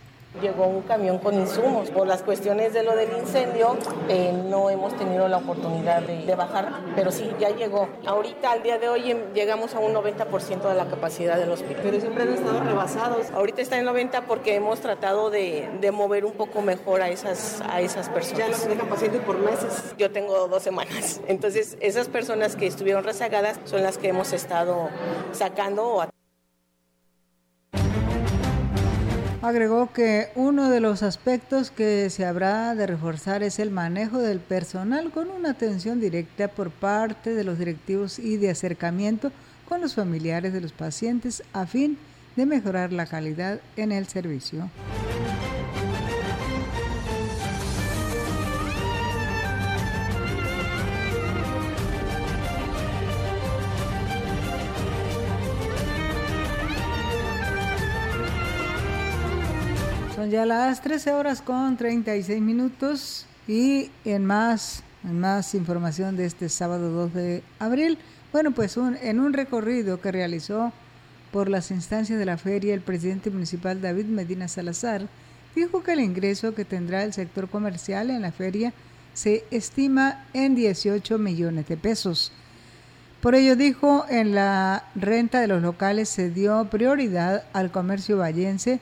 llegó 0.40 0.66
un 0.66 0.82
camión 0.82 1.18
con 1.18 1.34
insumos. 1.34 1.90
Por 1.90 2.06
las 2.06 2.22
cuestiones 2.22 2.72
de 2.72 2.82
lo 2.82 2.96
del 2.96 3.10
incendio, 3.18 3.76
eh, 4.08 4.32
no 4.48 4.70
hemos 4.70 4.96
tenido 4.96 5.28
la 5.28 5.38
oportunidad 5.38 6.02
de, 6.02 6.34
bajar, 6.34 6.80
pero 6.96 7.12
sí, 7.12 7.30
ya 7.38 7.50
llegó. 7.50 7.88
Ahorita, 8.04 8.50
al 8.50 8.62
día 8.62 8.78
de 8.78 8.88
hoy, 8.88 9.10
em, 9.10 9.32
llegamos 9.32 9.74
a 9.74 9.78
un 9.78 9.92
90% 9.92 10.68
de 10.68 10.74
la 10.74 10.86
capacidad 10.86 11.36
del 11.36 11.50
hospital. 11.50 11.80
Pero 11.82 12.00
siempre 12.00 12.24
han 12.24 12.32
estado 12.34 12.60
rebasados. 12.60 13.30
Ahorita 13.30 13.62
está 13.62 13.78
en 13.78 13.84
90 13.84 14.22
porque 14.22 14.54
hemos 14.54 14.80
tratado 14.80 15.30
de, 15.30 15.68
de 15.80 15.90
mover 15.92 16.24
un 16.24 16.32
poco 16.32 16.60
mejor 16.62 17.02
a 17.02 17.08
esas, 17.08 17.62
a 17.68 17.80
esas 17.80 18.08
personas. 18.08 18.38
Ya 18.38 18.48
nos 18.48 18.66
dejan 18.66 18.88
pacientes 18.88 19.20
por 19.22 19.38
meses. 19.38 19.94
Yo 19.96 20.10
tengo 20.10 20.48
dos 20.48 20.62
semanas. 20.62 21.20
Entonces, 21.28 21.76
esas 21.80 22.08
personas 22.08 22.56
que 22.56 22.66
estuvieron 22.66 23.04
rezagadas 23.04 23.60
son 23.64 23.82
las 23.82 23.98
que 23.98 24.08
hemos 24.08 24.32
estado 24.32 24.88
sacando 25.32 25.86
o 25.86 26.00
Agregó 29.44 29.92
que 29.92 30.28
uno 30.36 30.70
de 30.70 30.80
los 30.80 31.02
aspectos 31.02 31.70
que 31.70 32.08
se 32.08 32.24
habrá 32.24 32.74
de 32.74 32.86
reforzar 32.86 33.42
es 33.42 33.58
el 33.58 33.70
manejo 33.70 34.20
del 34.20 34.40
personal 34.40 35.10
con 35.10 35.28
una 35.28 35.50
atención 35.50 36.00
directa 36.00 36.48
por 36.48 36.70
parte 36.70 37.34
de 37.34 37.44
los 37.44 37.58
directivos 37.58 38.18
y 38.18 38.38
de 38.38 38.48
acercamiento 38.48 39.32
con 39.68 39.82
los 39.82 39.96
familiares 39.96 40.54
de 40.54 40.62
los 40.62 40.72
pacientes 40.72 41.42
a 41.52 41.66
fin 41.66 41.98
de 42.36 42.46
mejorar 42.46 42.90
la 42.94 43.04
calidad 43.04 43.60
en 43.76 43.92
el 43.92 44.06
servicio. 44.06 44.70
Ya 60.34 60.44
las 60.44 60.80
13 60.80 61.12
horas 61.12 61.40
con 61.40 61.76
36 61.76 62.42
minutos 62.42 63.24
y 63.46 63.92
en 64.04 64.26
más, 64.26 64.82
en 65.04 65.20
más 65.20 65.54
información 65.54 66.16
de 66.16 66.26
este 66.26 66.48
sábado 66.48 66.90
2 66.90 67.14
de 67.14 67.44
abril, 67.60 67.98
bueno, 68.32 68.50
pues 68.50 68.76
en 68.76 69.20
un 69.20 69.32
recorrido 69.32 70.00
que 70.00 70.10
realizó 70.10 70.72
por 71.30 71.48
las 71.48 71.70
instancias 71.70 72.18
de 72.18 72.24
la 72.24 72.36
feria, 72.36 72.74
el 72.74 72.80
presidente 72.80 73.30
municipal 73.30 73.80
David 73.80 74.06
Medina 74.06 74.48
Salazar 74.48 75.06
dijo 75.54 75.84
que 75.84 75.92
el 75.92 76.00
ingreso 76.00 76.52
que 76.52 76.64
tendrá 76.64 77.04
el 77.04 77.12
sector 77.12 77.48
comercial 77.48 78.10
en 78.10 78.22
la 78.22 78.32
feria 78.32 78.74
se 79.12 79.44
estima 79.52 80.26
en 80.32 80.56
18 80.56 81.16
millones 81.16 81.68
de 81.68 81.76
pesos. 81.76 82.32
Por 83.20 83.36
ello 83.36 83.54
dijo, 83.54 84.04
en 84.10 84.34
la 84.34 84.86
renta 84.96 85.40
de 85.40 85.46
los 85.46 85.62
locales 85.62 86.08
se 86.08 86.28
dio 86.28 86.68
prioridad 86.70 87.44
al 87.52 87.70
comercio 87.70 88.18
vallense, 88.18 88.80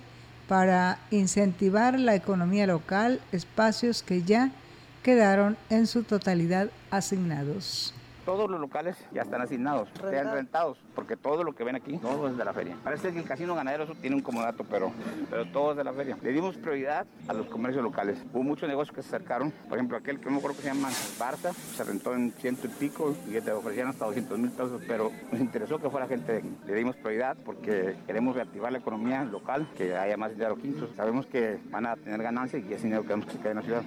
para 0.52 0.98
incentivar 1.10 1.98
la 1.98 2.14
economía 2.14 2.66
local, 2.66 3.22
espacios 3.32 4.02
que 4.02 4.22
ya 4.22 4.50
quedaron 5.02 5.56
en 5.70 5.86
su 5.86 6.02
totalidad 6.02 6.68
asignados 6.90 7.94
todos 8.24 8.50
los 8.50 8.60
locales 8.60 8.96
ya 9.12 9.22
están 9.22 9.40
asignados, 9.40 9.88
están 9.94 10.32
rentados, 10.32 10.78
porque 10.94 11.16
todo 11.16 11.44
lo 11.44 11.54
que 11.54 11.64
ven 11.64 11.76
aquí, 11.76 11.98
todo 11.98 12.28
es 12.28 12.36
de 12.36 12.44
la 12.44 12.52
feria. 12.52 12.76
Parece 12.82 13.12
que 13.12 13.18
el 13.18 13.24
casino 13.24 13.54
ganadero 13.54 13.86
tiene 14.00 14.16
un 14.16 14.22
comodato, 14.22 14.64
pero, 14.64 14.92
pero 15.30 15.46
todo 15.46 15.72
es 15.72 15.76
de 15.76 15.84
la 15.84 15.92
feria. 15.92 16.16
Le 16.22 16.32
dimos 16.32 16.56
prioridad 16.56 17.06
a 17.28 17.32
los 17.32 17.46
comercios 17.46 17.82
locales. 17.82 18.22
Hubo 18.32 18.42
muchos 18.42 18.68
negocios 18.68 18.94
que 18.94 19.02
se 19.02 19.08
acercaron, 19.08 19.50
por 19.68 19.78
ejemplo, 19.78 19.96
aquel 19.96 20.18
que 20.18 20.26
no 20.26 20.32
me 20.32 20.38
acuerdo 20.38 20.56
que 20.56 20.62
se 20.62 20.68
llama 20.68 20.88
Barça, 21.18 21.52
se 21.52 21.84
rentó 21.84 22.14
en 22.14 22.32
ciento 22.32 22.66
y 22.66 22.70
pico 22.70 23.14
y 23.26 23.32
que 23.32 23.40
te 23.40 23.52
ofrecían 23.52 23.88
hasta 23.88 24.04
200 24.06 24.38
mil 24.38 24.50
pesos, 24.50 24.82
pero 24.86 25.10
nos 25.30 25.40
interesó 25.40 25.78
que 25.78 25.90
fuera 25.90 26.06
gente 26.06 26.32
de 26.32 26.38
aquí. 26.38 26.56
Le 26.66 26.74
dimos 26.74 26.96
prioridad 26.96 27.36
porque 27.44 27.96
queremos 28.06 28.34
reactivar 28.34 28.72
la 28.72 28.78
economía 28.78 29.24
local, 29.24 29.68
que 29.76 29.96
haya 29.96 30.16
más 30.16 30.32
dinero 30.32 30.56
quintos. 30.56 30.90
Sabemos 30.96 31.26
que 31.26 31.58
van 31.70 31.86
a 31.86 31.96
tener 31.96 32.22
ganancias 32.22 32.62
y 32.68 32.72
ese 32.72 32.84
dinero 32.84 33.02
queremos 33.02 33.26
que 33.26 33.32
se 33.32 33.38
quede 33.38 33.50
en 33.50 33.56
la 33.56 33.62
ciudad. 33.62 33.82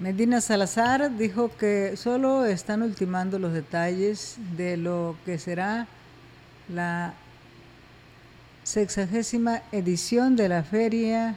Medina 0.00 0.40
Salazar 0.40 1.16
dijo 1.16 1.50
que 1.56 1.96
solo 1.96 2.44
están 2.44 2.82
ultimando 2.82 3.40
los 3.40 3.52
detalles 3.52 4.36
de 4.56 4.76
lo 4.76 5.16
que 5.24 5.38
será 5.38 5.88
la 6.68 7.14
sexagésima 8.62 9.62
edición 9.72 10.36
de 10.36 10.48
la 10.48 10.62
feria 10.62 11.34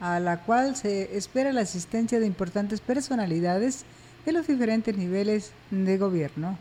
a 0.00 0.20
la 0.20 0.38
cual 0.38 0.74
se 0.74 1.18
espera 1.18 1.52
la 1.52 1.60
asistencia 1.60 2.18
de 2.18 2.26
importantes 2.26 2.80
personalidades 2.80 3.84
de 4.24 4.32
los 4.32 4.46
diferentes 4.46 4.96
niveles 4.96 5.52
de 5.70 5.98
gobierno 5.98 6.56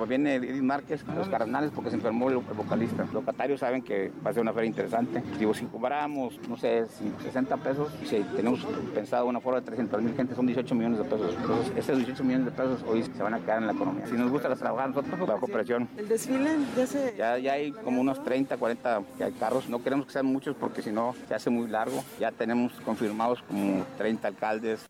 que 0.00 0.06
viene 0.06 0.36
Edith 0.36 0.62
Márquez, 0.62 1.04
los 1.14 1.28
carnales, 1.28 1.70
porque 1.74 1.90
se 1.90 1.96
enfermó 1.96 2.28
el, 2.28 2.36
vocalista. 2.36 3.04
Los 3.04 3.12
locatarios 3.12 3.60
saben 3.60 3.82
que 3.82 4.12
va 4.24 4.30
a 4.30 4.32
ser 4.32 4.42
una 4.42 4.52
feria 4.52 4.68
interesante. 4.68 5.22
Digo, 5.38 5.54
si 5.54 5.66
cobramos, 5.66 6.38
no 6.48 6.56
sé, 6.56 6.86
60 7.22 7.56
pesos, 7.58 7.92
si 8.04 8.20
tenemos 8.36 8.64
pensado 8.94 9.26
una 9.26 9.40
forma 9.40 9.60
de 9.60 9.66
300 9.66 10.02
mil 10.02 10.14
gente, 10.14 10.34
son 10.34 10.46
18 10.46 10.74
millones 10.74 10.98
de 10.98 11.04
pesos. 11.04 11.34
Entonces, 11.40 11.72
esos 11.76 11.96
18 11.96 12.24
millones 12.24 12.46
de 12.46 12.52
pesos 12.52 12.84
hoy 12.88 13.02
se 13.02 13.22
van 13.22 13.34
a 13.34 13.40
quedar 13.40 13.58
en 13.58 13.66
la 13.66 13.72
economía. 13.72 14.06
Si 14.06 14.14
nos 14.14 14.30
gusta 14.30 14.48
las 14.48 14.58
trabajar 14.58 14.88
nosotros, 14.88 15.28
la 15.28 15.36
cooperación. 15.36 15.88
¿El 15.96 16.08
desfile 16.08 16.50
ya 16.76 16.86
se...? 16.86 17.14
Ya, 17.16 17.38
ya 17.38 17.52
hay 17.52 17.72
como 17.72 18.00
unos 18.00 18.22
30, 18.22 18.56
40 18.56 19.02
carros. 19.38 19.68
No 19.68 19.82
queremos 19.82 20.06
que 20.06 20.12
sean 20.12 20.26
muchos 20.26 20.56
porque 20.56 20.82
si 20.82 20.90
no, 20.90 21.14
se 21.28 21.34
hace 21.34 21.50
muy 21.50 21.68
largo. 21.68 22.02
Ya 22.18 22.30
tenemos 22.30 22.72
confirmados 22.84 23.42
como 23.42 23.84
30 23.98 24.28
alcaldes, 24.28 24.88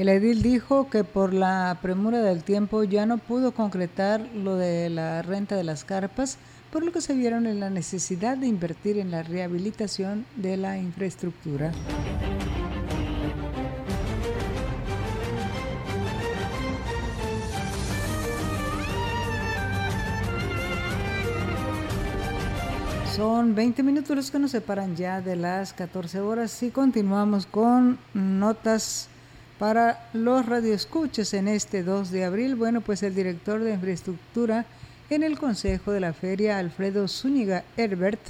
El 0.00 0.08
edil 0.08 0.40
dijo 0.40 0.88
que 0.88 1.04
por 1.04 1.34
la 1.34 1.76
premura 1.82 2.22
del 2.22 2.42
tiempo 2.42 2.84
ya 2.84 3.04
no 3.04 3.18
pudo 3.18 3.52
concretar 3.52 4.26
lo 4.34 4.56
de 4.56 4.88
la 4.88 5.20
renta 5.20 5.56
de 5.56 5.62
las 5.62 5.84
carpas, 5.84 6.38
por 6.72 6.82
lo 6.82 6.90
que 6.90 7.02
se 7.02 7.12
vieron 7.12 7.46
en 7.46 7.60
la 7.60 7.68
necesidad 7.68 8.38
de 8.38 8.46
invertir 8.46 8.96
en 8.96 9.10
la 9.10 9.22
rehabilitación 9.22 10.24
de 10.36 10.56
la 10.56 10.78
infraestructura. 10.78 11.72
Son 23.14 23.54
20 23.54 23.82
minutos 23.82 24.16
los 24.16 24.30
que 24.30 24.38
nos 24.38 24.52
separan 24.52 24.96
ya 24.96 25.20
de 25.20 25.36
las 25.36 25.74
14 25.74 26.20
horas 26.20 26.62
y 26.62 26.70
continuamos 26.70 27.44
con 27.44 27.98
notas 28.14 29.09
para 29.60 30.08
los 30.14 30.46
radioescuchas 30.46 31.34
en 31.34 31.46
este 31.46 31.82
2 31.82 32.10
de 32.10 32.24
abril, 32.24 32.56
bueno, 32.56 32.80
pues 32.80 33.02
el 33.02 33.14
director 33.14 33.60
de 33.60 33.74
infraestructura 33.74 34.64
en 35.10 35.22
el 35.22 35.38
Consejo 35.38 35.92
de 35.92 36.00
la 36.00 36.14
Feria, 36.14 36.56
Alfredo 36.56 37.06
Zúñiga 37.06 37.62
Herbert, 37.76 38.20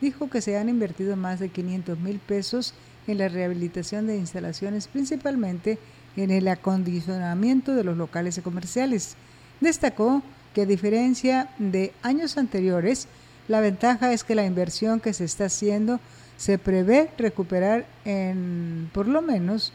dijo 0.00 0.28
que 0.28 0.40
se 0.40 0.58
han 0.58 0.68
invertido 0.68 1.14
más 1.14 1.38
de 1.38 1.50
500 1.50 2.00
mil 2.00 2.18
pesos 2.18 2.74
en 3.06 3.18
la 3.18 3.28
rehabilitación 3.28 4.08
de 4.08 4.16
instalaciones, 4.16 4.88
principalmente 4.88 5.78
en 6.16 6.32
el 6.32 6.48
acondicionamiento 6.48 7.76
de 7.76 7.84
los 7.84 7.96
locales 7.96 8.40
comerciales. 8.42 9.14
Destacó 9.60 10.20
que 10.52 10.62
a 10.62 10.66
diferencia 10.66 11.48
de 11.60 11.92
años 12.02 12.36
anteriores, 12.36 13.06
la 13.46 13.60
ventaja 13.60 14.12
es 14.12 14.24
que 14.24 14.34
la 14.34 14.46
inversión 14.46 14.98
que 14.98 15.12
se 15.12 15.26
está 15.26 15.44
haciendo 15.44 16.00
se 16.36 16.58
prevé 16.58 17.08
recuperar 17.18 17.86
en 18.04 18.90
por 18.92 19.06
lo 19.06 19.22
menos 19.22 19.72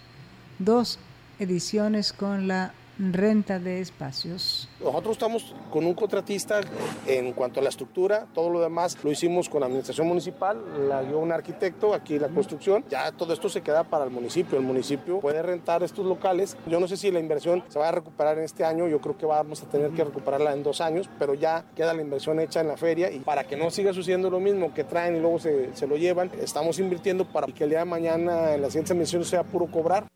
dos 0.60 1.00
ediciones 1.40 2.14
con 2.14 2.48
la 2.48 2.74
renta 3.00 3.60
de 3.60 3.82
espacios. 3.82 4.68
Nosotros 4.80 5.14
estamos 5.14 5.54
con 5.72 5.86
un 5.86 5.94
contratista 5.94 6.62
en 7.06 7.34
cuanto 7.34 7.60
a 7.60 7.64
la 7.64 7.70
estructura, 7.70 8.26
todo 8.34 8.50
lo 8.50 8.60
demás 8.60 8.98
lo 9.04 9.12
hicimos 9.12 9.50
con 9.50 9.60
la 9.60 9.68
administración 9.68 10.08
municipal, 10.08 10.58
la 10.90 11.04
dio 11.04 11.20
un 11.20 11.32
arquitecto, 11.32 11.94
aquí 11.94 12.18
la 12.18 12.30
construcción, 12.30 12.84
ya 12.90 13.12
todo 13.12 13.34
esto 13.34 13.50
se 13.50 13.62
queda 13.62 13.84
para 13.84 14.06
el 14.06 14.10
municipio, 14.10 14.58
el 14.58 14.64
municipio 14.64 15.20
puede 15.20 15.42
rentar 15.42 15.84
estos 15.84 16.06
locales, 16.06 16.58
yo 16.66 16.80
no 16.80 16.88
sé 16.88 16.98
si 16.98 17.12
la 17.12 17.20
inversión 17.20 17.64
se 17.68 17.78
va 17.78 17.90
a 17.90 17.92
recuperar 17.92 18.38
en 18.38 18.46
este 18.46 18.66
año, 18.66 18.88
yo 18.88 19.00
creo 19.00 19.18
que 19.18 19.26
vamos 19.26 19.62
a 19.62 19.68
tener 19.68 19.92
que 19.92 20.04
recuperarla 20.04 20.54
en 20.54 20.64
dos 20.64 20.82
años, 20.82 21.10
pero 21.20 21.34
ya 21.34 21.66
queda 21.76 21.94
la 21.94 22.02
inversión 22.02 22.40
hecha 22.40 22.62
en 22.62 22.68
la 22.68 22.78
feria. 22.78 23.12
Y 23.12 23.20
para 23.20 23.44
que 23.44 23.56
no 23.56 23.70
siga 23.70 23.94
sucediendo 23.94 24.30
lo 24.30 24.40
mismo 24.40 24.74
que 24.74 24.84
traen 24.84 25.16
y 25.16 25.20
luego 25.20 25.40
se, 25.40 25.76
se 25.76 25.88
lo 25.88 25.98
llevan, 25.98 26.32
estamos 26.42 26.80
invirtiendo 26.80 27.26
para 27.26 27.48
que 27.48 27.64
el 27.64 27.70
día 27.70 27.80
de 27.80 27.86
mañana 27.86 28.54
en 28.54 28.62
las 28.62 28.72
siguientes 28.72 28.92
emisiones 28.92 29.28
sea 29.28 29.44
puro 29.44 29.68
cobrar. 29.68 30.08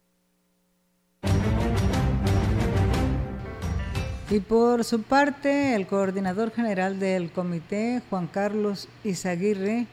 Y 4.31 4.39
por 4.39 4.85
su 4.85 5.01
parte, 5.01 5.75
el 5.75 5.87
coordinador 5.87 6.51
general 6.51 6.99
del 7.01 7.33
comité, 7.33 8.01
Juan 8.09 8.27
Carlos 8.27 8.87
Izaguirre, 9.03 9.87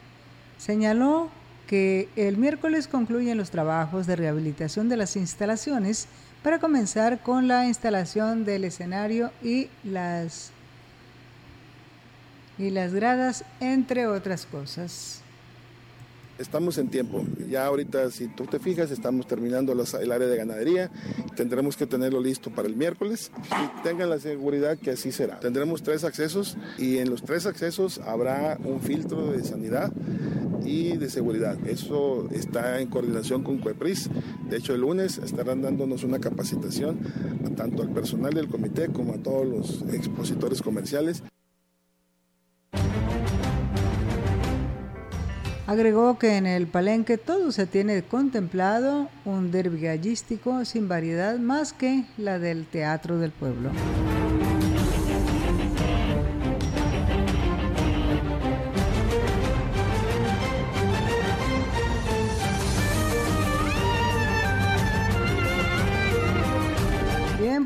señaló 0.57 1.27
que 1.67 2.07
el 2.15 2.37
miércoles 2.37 2.87
concluyen 2.87 3.37
los 3.37 3.51
trabajos 3.51 4.07
de 4.07 4.15
rehabilitación 4.15 4.87
de 4.87 4.95
las 4.95 5.17
instalaciones 5.17 6.07
para 6.41 6.59
comenzar 6.59 7.19
con 7.19 7.49
la 7.49 7.67
instalación 7.67 8.45
del 8.45 8.63
escenario 8.63 9.31
y 9.43 9.67
las 9.83 10.51
y 12.57 12.69
las 12.69 12.93
gradas, 12.93 13.43
entre 13.59 14.07
otras 14.07 14.45
cosas 14.45 15.21
estamos 16.39 16.77
en 16.77 16.89
tiempo. 16.89 17.23
Ya 17.49 17.65
ahorita, 17.65 18.09
si 18.11 18.27
tú 18.27 18.45
te 18.45 18.59
fijas, 18.59 18.91
estamos 18.91 19.27
terminando 19.27 19.73
el 19.73 20.11
área 20.11 20.27
de 20.27 20.37
ganadería. 20.37 20.89
Tendremos 21.35 21.77
que 21.77 21.85
tenerlo 21.85 22.21
listo 22.21 22.49
para 22.49 22.67
el 22.67 22.75
miércoles 22.75 23.31
y 23.51 23.83
tengan 23.83 24.09
la 24.09 24.19
seguridad 24.19 24.77
que 24.77 24.91
así 24.91 25.11
será. 25.11 25.39
Tendremos 25.39 25.83
tres 25.83 26.03
accesos 26.03 26.57
y 26.77 26.97
en 26.97 27.09
los 27.09 27.23
tres 27.23 27.45
accesos 27.45 27.99
habrá 27.99 28.57
un 28.63 28.81
filtro 28.81 29.31
de 29.31 29.43
sanidad 29.43 29.91
y 30.63 30.97
de 30.97 31.09
seguridad. 31.09 31.57
Eso 31.67 32.27
está 32.31 32.79
en 32.79 32.89
coordinación 32.89 33.43
con 33.43 33.59
CUEPRIS. 33.59 34.09
De 34.49 34.57
hecho, 34.57 34.73
el 34.73 34.81
lunes 34.81 35.17
estarán 35.17 35.61
dándonos 35.61 36.03
una 36.03 36.19
capacitación 36.19 36.99
a 37.45 37.55
tanto 37.55 37.81
al 37.81 37.89
personal 37.89 38.33
del 38.33 38.47
comité 38.47 38.87
como 38.87 39.13
a 39.13 39.17
todos 39.17 39.45
los 39.45 39.93
expositores 39.93 40.61
comerciales. 40.61 41.23
Agregó 45.69 46.17
que 46.17 46.35
en 46.35 46.47
el 46.47 46.65
palenque 46.65 47.19
todo 47.19 47.51
se 47.51 47.67
tiene 47.67 48.01
contemplado, 48.01 49.07
un 49.23 49.51
derbi 49.51 49.81
gallístico 49.81 50.65
sin 50.65 50.87
variedad 50.87 51.37
más 51.37 51.73
que 51.73 52.05
la 52.17 52.39
del 52.39 52.65
Teatro 52.65 53.19
del 53.19 53.29
Pueblo. 53.29 53.69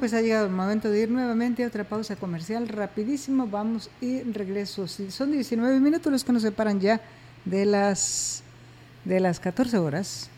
Pues 0.03 0.13
ha 0.13 0.19
llegado 0.19 0.47
el 0.47 0.51
momento 0.51 0.89
de 0.89 1.03
ir 1.03 1.09
nuevamente 1.09 1.63
a 1.63 1.67
otra 1.67 1.85
pausa 1.85 2.17
comercial. 2.17 2.67
Rapidísimo, 2.67 3.47
vamos 3.47 3.89
y 4.01 4.21
regreso. 4.23 4.85
Son 4.85 5.31
19 5.31 5.79
minutos 5.79 6.11
los 6.11 6.25
que 6.25 6.33
nos 6.33 6.41
separan 6.41 6.81
ya 6.81 6.99
de 7.45 7.65
las, 7.65 8.43
de 9.05 9.19
las 9.19 9.39
14 9.39 9.77
horas. 9.77 10.29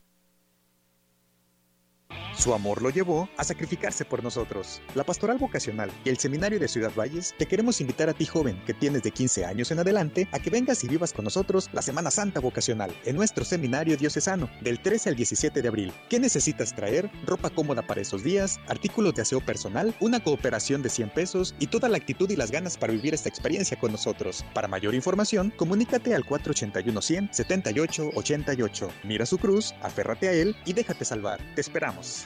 Su 2.38 2.54
amor 2.54 2.82
lo 2.82 2.90
llevó 2.90 3.30
a 3.38 3.44
sacrificarse 3.44 4.04
por 4.04 4.22
nosotros. 4.22 4.82
La 4.94 5.04
Pastoral 5.04 5.38
Vocacional 5.38 5.90
y 6.04 6.10
el 6.10 6.18
Seminario 6.18 6.60
de 6.60 6.68
Ciudad 6.68 6.92
Valles 6.96 7.34
te 7.38 7.46
queremos 7.46 7.80
invitar 7.80 8.10
a 8.10 8.14
ti 8.14 8.26
joven 8.26 8.62
que 8.66 8.74
tienes 8.74 9.04
de 9.04 9.12
15 9.12 9.46
años 9.46 9.72
en 9.72 9.80
adelante 9.80 10.28
a 10.32 10.40
que 10.40 10.50
vengas 10.50 10.84
y 10.84 10.90
vivas 10.90 11.14
con 11.14 11.24
nosotros 11.24 11.70
la 11.72 11.82
Semana 11.82 12.12
Santa 12.12 12.42
Vocacional 12.42 12.94
en 13.06 13.16
nuestro 13.16 13.46
Seminario 13.46 13.96
Diocesano 13.96 14.50
del 14.62 14.80
13 14.80 15.10
al 15.10 15.16
17 15.16 15.62
de 15.62 15.68
abril. 15.68 15.94
¿Qué 16.10 16.20
necesitas 16.20 16.76
traer? 16.76 17.10
Ropa 17.26 17.50
cómoda 17.50 17.82
para 17.82 18.02
esos 18.02 18.22
días, 18.22 18.60
artículos 18.68 19.16
de 19.16 19.22
aseo 19.22 19.40
personal, 19.40 19.96
una 20.02 20.22
cooperación 20.22 20.82
de 20.82 20.90
100 20.90 21.10
pesos 21.12 21.56
y 21.58 21.68
toda 21.68 21.90
la 21.90 21.98
actitud 21.98 22.30
y 22.30 22.36
las 22.36 22.52
ganas 22.52 22.78
para 22.78 22.94
vivir 22.94 23.14
esta 23.14 23.30
experiencia 23.30 23.80
con 23.80 23.94
nosotros. 23.94 24.44
Para 24.54 24.68
mayor 24.68 24.94
información, 24.94 25.54
comunícate 25.56 26.14
al 26.14 26.26
481 26.26 27.02
100 27.02 27.30
78 27.32 28.12
88. 28.14 28.90
Mira 29.04 29.26
su 29.26 29.38
cruz, 29.38 29.74
aférrate 29.82 30.28
a 30.28 30.34
él 30.34 30.56
y 30.66 30.74
déjate 30.74 31.06
salvar. 31.06 31.40
Te 31.56 31.62
esperamos. 31.62 32.25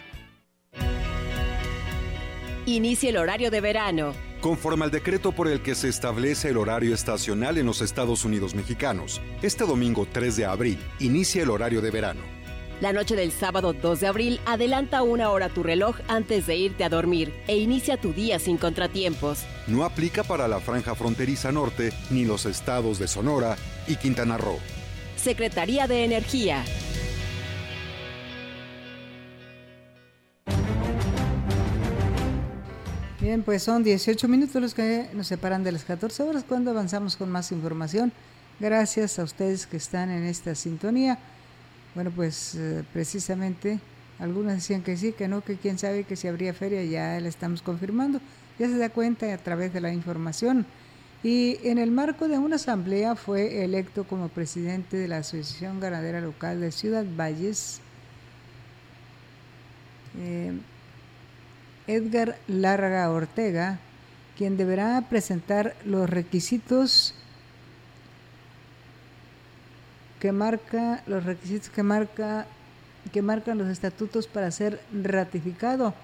Inicia 2.69 3.09
el 3.09 3.17
horario 3.17 3.49
de 3.49 3.61
verano. 3.61 4.13
Conforme 4.41 4.85
al 4.85 4.91
decreto 4.91 5.31
por 5.31 5.47
el 5.47 5.63
que 5.63 5.73
se 5.73 5.89
establece 5.89 6.49
el 6.49 6.57
horario 6.57 6.93
estacional 6.93 7.57
en 7.57 7.65
los 7.65 7.81
Estados 7.81 8.25
Unidos 8.25 8.53
mexicanos, 8.53 9.21
este 9.41 9.65
domingo 9.65 10.07
3 10.11 10.35
de 10.35 10.45
abril 10.45 10.77
inicia 10.99 11.41
el 11.41 11.49
horario 11.49 11.81
de 11.81 11.89
verano. 11.89 12.21
La 12.79 12.93
noche 12.93 13.15
del 13.15 13.31
sábado 13.31 13.73
2 13.73 14.01
de 14.01 14.05
abril 14.05 14.39
adelanta 14.45 15.01
una 15.01 15.31
hora 15.31 15.49
tu 15.49 15.63
reloj 15.63 15.95
antes 16.07 16.45
de 16.45 16.57
irte 16.57 16.83
a 16.83 16.89
dormir 16.89 17.33
e 17.47 17.57
inicia 17.57 17.99
tu 17.99 18.13
día 18.13 18.37
sin 18.37 18.57
contratiempos. 18.57 19.39
No 19.65 19.83
aplica 19.83 20.23
para 20.23 20.47
la 20.47 20.59
franja 20.59 20.93
fronteriza 20.93 21.51
norte 21.51 21.91
ni 22.11 22.23
los 22.23 22.45
estados 22.45 22.99
de 22.99 23.07
Sonora 23.07 23.55
y 23.87 23.95
Quintana 23.95 24.37
Roo. 24.37 24.59
Secretaría 25.17 25.87
de 25.87 26.03
Energía. 26.03 26.63
Bien, 33.21 33.43
pues 33.43 33.63
son 33.63 33.83
18 33.83 34.29
minutos 34.29 34.61
los 34.61 34.73
que 34.73 35.09
nos 35.11 35.27
separan 35.27 35.61
de 35.61 35.73
las 35.73 35.83
14 35.83 36.23
horas 36.23 36.45
cuando 36.47 36.71
avanzamos 36.71 37.17
con 37.17 37.29
más 37.29 37.51
información. 37.51 38.13
Gracias 38.61 39.19
a 39.19 39.23
ustedes 39.23 39.67
que 39.67 39.75
están 39.75 40.09
en 40.09 40.23
esta 40.23 40.55
sintonía. 40.55 41.19
bueno, 41.95 42.11
pues 42.11 42.55
eh, 42.55 42.85
precisamente 42.93 43.81
algunos 44.19 44.53
decían 44.53 44.83
que 44.83 44.95
sí, 44.95 45.11
que 45.11 45.27
no, 45.27 45.41
que 45.41 45.57
quién 45.57 45.77
sabe 45.77 46.05
que 46.05 46.15
si 46.15 46.29
habría 46.29 46.53
feria, 46.53 46.81
ya 46.85 47.19
la 47.19 47.27
estamos 47.27 47.61
confirmando. 47.61 48.21
Ya 48.57 48.67
se 48.67 48.77
da 48.77 48.89
cuenta 48.89 49.33
a 49.33 49.37
través 49.37 49.73
de 49.73 49.81
la 49.81 49.91
información. 49.91 50.65
Y 51.21 51.57
en 51.63 51.77
el 51.77 51.91
marco 51.91 52.29
de 52.29 52.37
una 52.37 52.55
asamblea 52.55 53.17
fue 53.17 53.65
electo 53.65 54.05
como 54.05 54.29
presidente 54.29 54.95
de 54.95 55.09
la 55.09 55.17
Asociación 55.17 55.81
Ganadera 55.81 56.21
Local 56.21 56.61
de 56.61 56.71
Ciudad 56.71 57.03
Valles, 57.17 57.81
eh, 60.17 60.53
Edgar 61.89 62.37
Larga 62.47 63.09
Ortega, 63.09 63.79
quien 64.37 64.57
deberá 64.57 65.01
presentar 65.09 65.75
los 65.85 66.07
requisitos 66.07 67.15
que 70.19 70.31
marca 70.31 71.01
los 71.07 71.23
requisitos 71.23 71.69
que 71.69 71.81
marca 71.81 72.45
que 73.11 73.23
marcan 73.23 73.57
los 73.57 73.69
estatutos 73.69 74.27
para 74.27 74.51
ser 74.51 74.79
ratificado. 74.93 75.95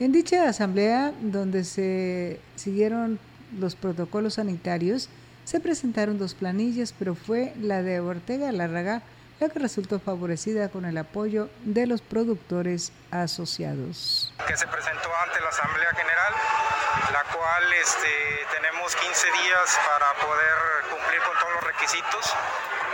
En 0.00 0.12
dicha 0.12 0.48
asamblea, 0.48 1.12
donde 1.20 1.64
se 1.64 2.40
siguieron 2.56 3.18
los 3.58 3.76
protocolos 3.76 4.34
sanitarios, 4.34 5.10
se 5.44 5.60
presentaron 5.60 6.18
dos 6.18 6.32
planillas, 6.32 6.94
pero 6.98 7.14
fue 7.14 7.52
la 7.60 7.82
de 7.82 8.00
Ortega 8.00 8.50
Larraga 8.50 9.02
la 9.42 9.48
que 9.48 9.58
resultó 9.58 9.98
favorecida 9.98 10.68
con 10.68 10.84
el 10.84 10.96
apoyo 10.96 11.48
de 11.64 11.86
los 11.86 12.00
productores 12.00 12.92
asociados. 13.10 14.32
Que 14.46 14.56
se 14.56 14.66
presentó 14.68 15.08
ante 15.24 15.40
la 15.40 15.48
Asamblea 15.48 15.90
General, 15.90 16.32
la 17.12 17.24
cual 17.34 17.64
este, 17.82 18.46
tenemos 18.54 18.94
15 18.94 19.26
días 19.26 19.80
para 19.90 20.14
poder 20.22 20.56
cumplir 20.90 21.20
con 21.26 21.36
todos 21.40 21.52
los 21.54 21.64
requisitos 21.64 22.32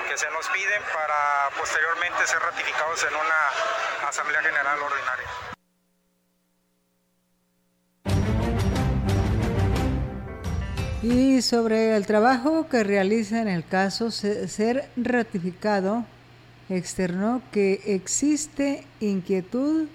que 0.09 0.17
se 0.17 0.31
nos 0.31 0.49
piden 0.49 0.83
para 0.95 1.51
posteriormente 1.59 2.27
ser 2.27 2.41
ratificados 2.41 3.05
en 3.05 3.15
una 3.15 4.09
Asamblea 4.09 4.41
General 4.41 4.79
ordinaria. 4.81 5.29
Y 11.03 11.43
sobre 11.43 11.95
el 11.95 12.07
trabajo 12.07 12.69
que 12.71 12.85
realiza 12.85 13.43
en 13.43 13.49
el 13.49 13.67
caso 13.67 14.11
ser 14.11 14.89
ratificado, 14.97 16.07
externó 16.69 17.43
que 17.53 17.81
existe 17.87 18.85
inquietud 19.01 19.87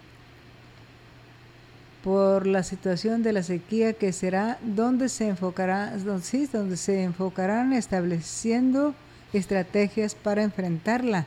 por 2.03 2.47
la 2.47 2.63
situación 2.63 3.23
de 3.23 3.33
la 3.33 3.43
sequía 3.43 3.93
que 3.93 4.11
será 4.11 4.57
donde 4.61 5.07
se 5.07 5.27
enfocará, 5.29 5.95
donde 5.97 6.77
se 6.77 7.03
enfocarán 7.03 7.73
estableciendo 7.73 8.93
estrategias 9.31 10.13
para 10.15 10.43
enfrentarla. 10.43 11.25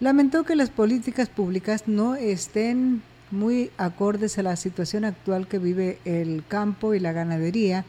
Lamentó 0.00 0.42
que 0.42 0.56
las 0.56 0.70
políticas 0.70 1.28
públicas 1.28 1.84
no 1.86 2.16
estén 2.16 3.02
muy 3.30 3.70
acordes 3.78 4.36
a 4.38 4.42
la 4.42 4.56
situación 4.56 5.04
actual 5.04 5.46
que 5.46 5.58
vive 5.58 5.98
el 6.04 6.44
campo 6.46 6.92
y 6.94 6.98
la 6.98 7.12
ganadería. 7.12 7.84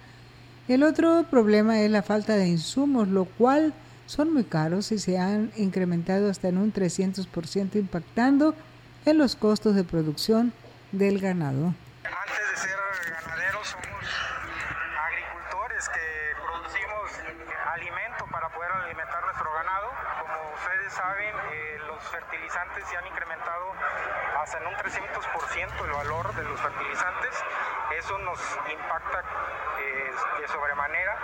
El 0.67 0.83
otro 0.83 1.25
problema 1.29 1.81
es 1.81 1.89
la 1.89 2.03
falta 2.03 2.35
de 2.35 2.47
insumos, 2.47 3.07
lo 3.07 3.25
cual 3.25 3.73
son 4.05 4.33
muy 4.33 4.43
caros 4.43 4.91
y 4.91 4.99
se 4.99 5.17
han 5.17 5.51
incrementado 5.57 6.29
hasta 6.29 6.49
en 6.49 6.57
un 6.57 6.73
300% 6.73 7.75
impactando 7.75 8.55
en 9.05 9.17
los 9.17 9.35
costos 9.35 9.75
de 9.75 9.83
producción 9.83 10.53
del 10.91 11.19
ganado. 11.19 11.73
saben, 20.93 21.33
eh, 21.51 21.79
los 21.87 22.03
fertilizantes 22.03 22.83
se 22.87 22.97
han 22.97 23.07
incrementado 23.07 23.73
hasta 24.41 24.57
en 24.59 24.67
un 24.67 24.75
300% 24.75 25.85
el 25.85 25.91
valor 25.91 26.35
de 26.35 26.43
los 26.43 26.59
fertilizantes. 26.61 27.33
Eso 27.97 28.17
nos 28.19 28.39
impacta 28.71 29.23
eh, 30.13 30.41
de 30.41 30.47
sobremanera 30.47 31.15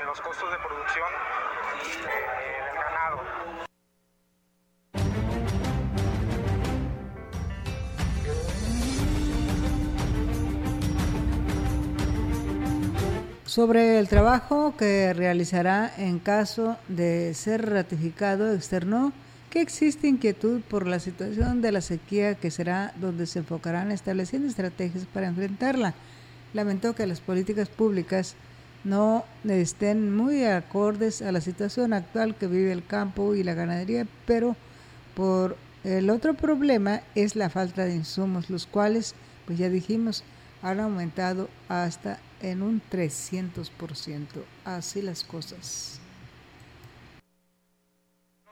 en 0.00 0.06
los 0.06 0.20
costos 0.20 0.50
de 0.50 0.58
producción 0.58 1.08
eh, 2.04 2.64
del 2.64 2.82
ganado. 2.82 3.48
Sobre 13.44 13.98
el 13.98 14.08
trabajo 14.08 14.76
que 14.76 15.12
realizará 15.14 15.92
en 15.96 16.18
caso 16.18 16.76
de 16.88 17.34
ser 17.34 17.68
ratificado 17.70 18.52
externo, 18.54 19.12
que 19.50 19.60
existe 19.60 20.06
inquietud 20.06 20.60
por 20.62 20.86
la 20.86 21.00
situación 21.00 21.60
de 21.62 21.72
la 21.72 21.80
sequía 21.80 22.34
que 22.34 22.50
será 22.50 22.92
donde 22.96 23.26
se 23.26 23.40
enfocarán 23.40 23.90
estableciendo 23.90 24.48
estrategias 24.48 25.06
para 25.06 25.26
enfrentarla. 25.26 25.94
Lamentó 26.54 26.94
que 26.94 27.06
las 27.06 27.20
políticas 27.20 27.68
públicas 27.68 28.36
no 28.84 29.24
estén 29.44 30.14
muy 30.14 30.44
acordes 30.44 31.22
a 31.22 31.32
la 31.32 31.40
situación 31.40 31.92
actual 31.92 32.34
que 32.36 32.46
vive 32.46 32.72
el 32.72 32.86
campo 32.86 33.34
y 33.34 33.42
la 33.42 33.54
ganadería, 33.54 34.06
pero 34.26 34.56
por 35.14 35.56
el 35.84 36.10
otro 36.10 36.34
problema 36.34 37.02
es 37.14 37.36
la 37.36 37.50
falta 37.50 37.84
de 37.84 37.94
insumos, 37.94 38.50
los 38.50 38.66
cuales, 38.66 39.14
pues 39.46 39.58
ya 39.58 39.68
dijimos, 39.68 40.24
han 40.62 40.80
aumentado 40.80 41.48
hasta 41.68 42.18
en 42.40 42.62
un 42.62 42.82
300%. 42.90 44.44
Así 44.64 45.02
las 45.02 45.24
cosas. 45.24 46.00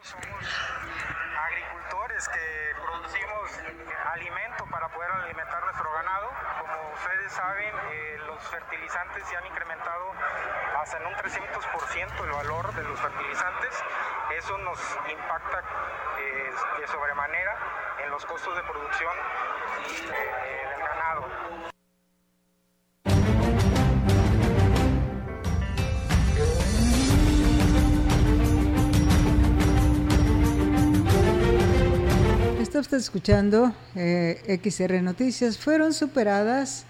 Somos 0.03 0.47
agricultores 1.35 2.29
que 2.29 2.45
producimos 2.81 3.51
alimento 4.13 4.65
para 4.71 4.89
poder 4.93 5.11
alimentar 5.11 5.65
nuestro 5.65 5.93
ganado. 5.93 6.29
Como 6.61 6.97
saben, 7.29 7.75
eh, 7.93 8.19
los 8.27 8.43
fertilizantes 8.49 9.27
se 9.27 9.37
han 9.37 9.47
incrementado 9.47 10.13
hasta 10.81 10.99
en 10.99 11.07
un 11.07 11.15
300% 11.15 12.25
el 12.25 12.31
valor 12.31 12.75
de 12.75 12.83
los 12.85 13.01
fertilizantes. 13.01 13.75
Eso 14.37 14.59
nos 14.59 14.79
impacta 15.11 15.63
eh, 16.21 16.51
de 16.81 16.87
sobremanera 16.87 17.57
en 18.05 18.11
los 18.11 18.25
costos 18.27 18.55
de 18.57 18.63
producción 18.63 19.13
eh, 20.13 20.69
del 20.71 20.81
ganado. 20.87 21.27
Está 32.61 32.81
usted 32.81 32.99
escuchando 32.99 33.73
eh, 33.95 34.61
XR 34.63 35.03
Noticias. 35.03 35.57
Fueron 35.57 35.95
superadas 35.95 36.85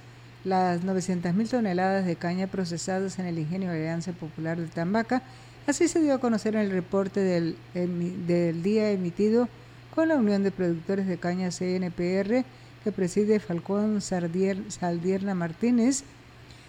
las 0.46 0.84
900 0.84 1.34
mil 1.34 1.48
toneladas 1.48 2.06
de 2.06 2.14
caña 2.14 2.46
procesadas 2.46 3.18
en 3.18 3.26
el 3.26 3.38
ingenio 3.38 3.70
de 3.70 3.78
Alianza 3.78 4.12
Popular 4.12 4.56
de 4.56 4.68
Tambaca. 4.68 5.22
Así 5.66 5.88
se 5.88 6.00
dio 6.00 6.14
a 6.14 6.20
conocer 6.20 6.54
en 6.54 6.62
el 6.62 6.70
reporte 6.70 7.18
del, 7.18 7.56
del 7.74 8.62
día 8.62 8.92
emitido 8.92 9.48
con 9.92 10.06
la 10.06 10.14
Unión 10.14 10.44
de 10.44 10.52
Productores 10.52 11.08
de 11.08 11.18
Caña 11.18 11.50
CNPR 11.50 12.44
que 12.84 12.92
preside 12.92 13.40
Falcón 13.40 14.00
Saldierna 14.00 15.34
Martínez. 15.34 16.04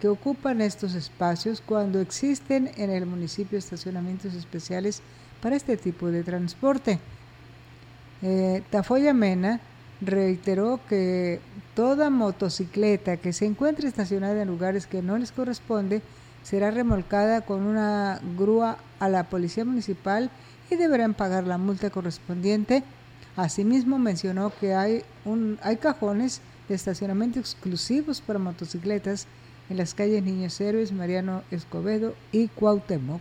que 0.00 0.06
ocupan 0.06 0.60
estos 0.60 0.94
espacios 0.94 1.60
cuando 1.60 2.00
existen 2.00 2.70
en 2.76 2.90
el 2.90 3.04
municipio 3.04 3.58
estacionamientos 3.58 4.34
especiales 4.34 5.02
para 5.42 5.56
este 5.56 5.76
tipo 5.76 6.06
de 6.06 6.22
transporte. 6.22 7.00
Eh, 8.22 8.62
Tafoya 8.70 9.12
Mena 9.12 9.60
reiteró 10.00 10.80
que 10.88 11.40
toda 11.74 12.10
motocicleta 12.10 13.16
que 13.16 13.32
se 13.32 13.46
encuentre 13.46 13.88
estacionada 13.88 14.42
en 14.42 14.48
lugares 14.48 14.86
que 14.86 15.02
no 15.02 15.18
les 15.18 15.32
corresponde 15.32 16.02
será 16.42 16.70
remolcada 16.70 17.40
con 17.40 17.62
una 17.62 18.20
grúa 18.36 18.78
a 19.00 19.08
la 19.08 19.24
policía 19.24 19.64
municipal 19.64 20.30
y 20.70 20.76
deberán 20.76 21.14
pagar 21.14 21.44
la 21.44 21.58
multa 21.58 21.90
correspondiente. 21.90 22.82
Asimismo 23.36 23.98
mencionó 23.98 24.52
que 24.60 24.74
hay, 24.74 25.02
un, 25.24 25.58
hay 25.62 25.76
cajones 25.76 26.40
de 26.68 26.74
estacionamiento 26.74 27.38
exclusivos 27.38 28.20
para 28.20 28.38
motocicletas 28.38 29.26
en 29.68 29.76
las 29.76 29.94
calles 29.94 30.22
Niños 30.22 30.60
Héroes, 30.60 30.92
Mariano 30.92 31.42
Escobedo 31.50 32.14
y 32.32 32.48
Cuauhtémoc. 32.48 33.20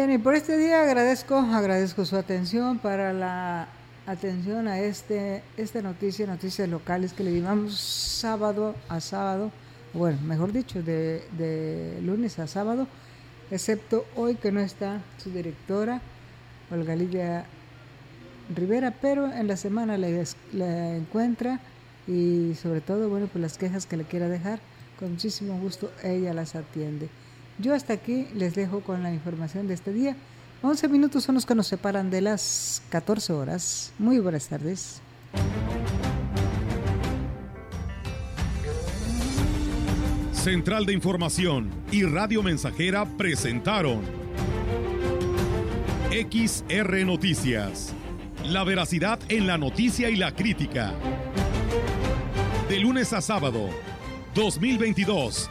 Bien, 0.00 0.12
y 0.12 0.16
por 0.16 0.34
este 0.34 0.56
día 0.56 0.80
agradezco, 0.80 1.36
agradezco 1.36 2.06
su 2.06 2.16
atención 2.16 2.78
para 2.78 3.12
la 3.12 3.68
atención 4.06 4.66
a 4.66 4.80
este, 4.80 5.42
esta 5.58 5.82
noticia, 5.82 6.26
noticias 6.26 6.66
locales 6.70 7.12
que 7.12 7.22
le 7.22 7.32
llevamos 7.32 7.78
sábado 7.78 8.74
a 8.88 8.98
sábado, 9.00 9.52
bueno, 9.92 10.18
mejor 10.22 10.52
dicho, 10.52 10.82
de, 10.82 11.22
de 11.36 12.00
lunes 12.00 12.38
a 12.38 12.46
sábado, 12.46 12.86
excepto 13.50 14.06
hoy 14.16 14.36
que 14.36 14.50
no 14.50 14.60
está 14.60 15.02
su 15.22 15.30
directora, 15.32 16.00
Olga 16.70 16.96
Lidia 16.96 17.44
Rivera, 18.56 18.94
pero 19.02 19.30
en 19.30 19.48
la 19.48 19.58
semana 19.58 19.98
la, 19.98 20.08
la 20.54 20.96
encuentra 20.96 21.60
y 22.06 22.54
sobre 22.54 22.80
todo, 22.80 23.10
bueno, 23.10 23.26
pues 23.30 23.42
las 23.42 23.58
quejas 23.58 23.84
que 23.84 23.98
le 23.98 24.04
quiera 24.04 24.30
dejar, 24.30 24.60
con 24.98 25.10
muchísimo 25.10 25.60
gusto 25.60 25.92
ella 26.02 26.32
las 26.32 26.54
atiende. 26.54 27.10
Yo 27.60 27.74
hasta 27.74 27.92
aquí 27.92 28.26
les 28.34 28.54
dejo 28.54 28.80
con 28.80 29.02
la 29.02 29.12
información 29.12 29.68
de 29.68 29.74
este 29.74 29.92
día. 29.92 30.16
11 30.62 30.88
minutos 30.88 31.24
son 31.24 31.34
los 31.34 31.44
que 31.44 31.54
nos 31.54 31.66
separan 31.66 32.10
de 32.10 32.22
las 32.22 32.82
14 32.88 33.32
horas. 33.34 33.92
Muy 33.98 34.18
buenas 34.18 34.48
tardes. 34.48 35.02
Central 40.32 40.86
de 40.86 40.94
Información 40.94 41.70
y 41.92 42.04
Radio 42.04 42.42
Mensajera 42.42 43.04
presentaron 43.04 44.00
XR 46.10 47.04
Noticias. 47.04 47.92
La 48.46 48.64
veracidad 48.64 49.18
en 49.28 49.46
la 49.46 49.58
noticia 49.58 50.08
y 50.08 50.16
la 50.16 50.34
crítica. 50.34 50.94
De 52.70 52.78
lunes 52.80 53.12
a 53.12 53.20
sábado, 53.20 53.68
2022 54.34 55.50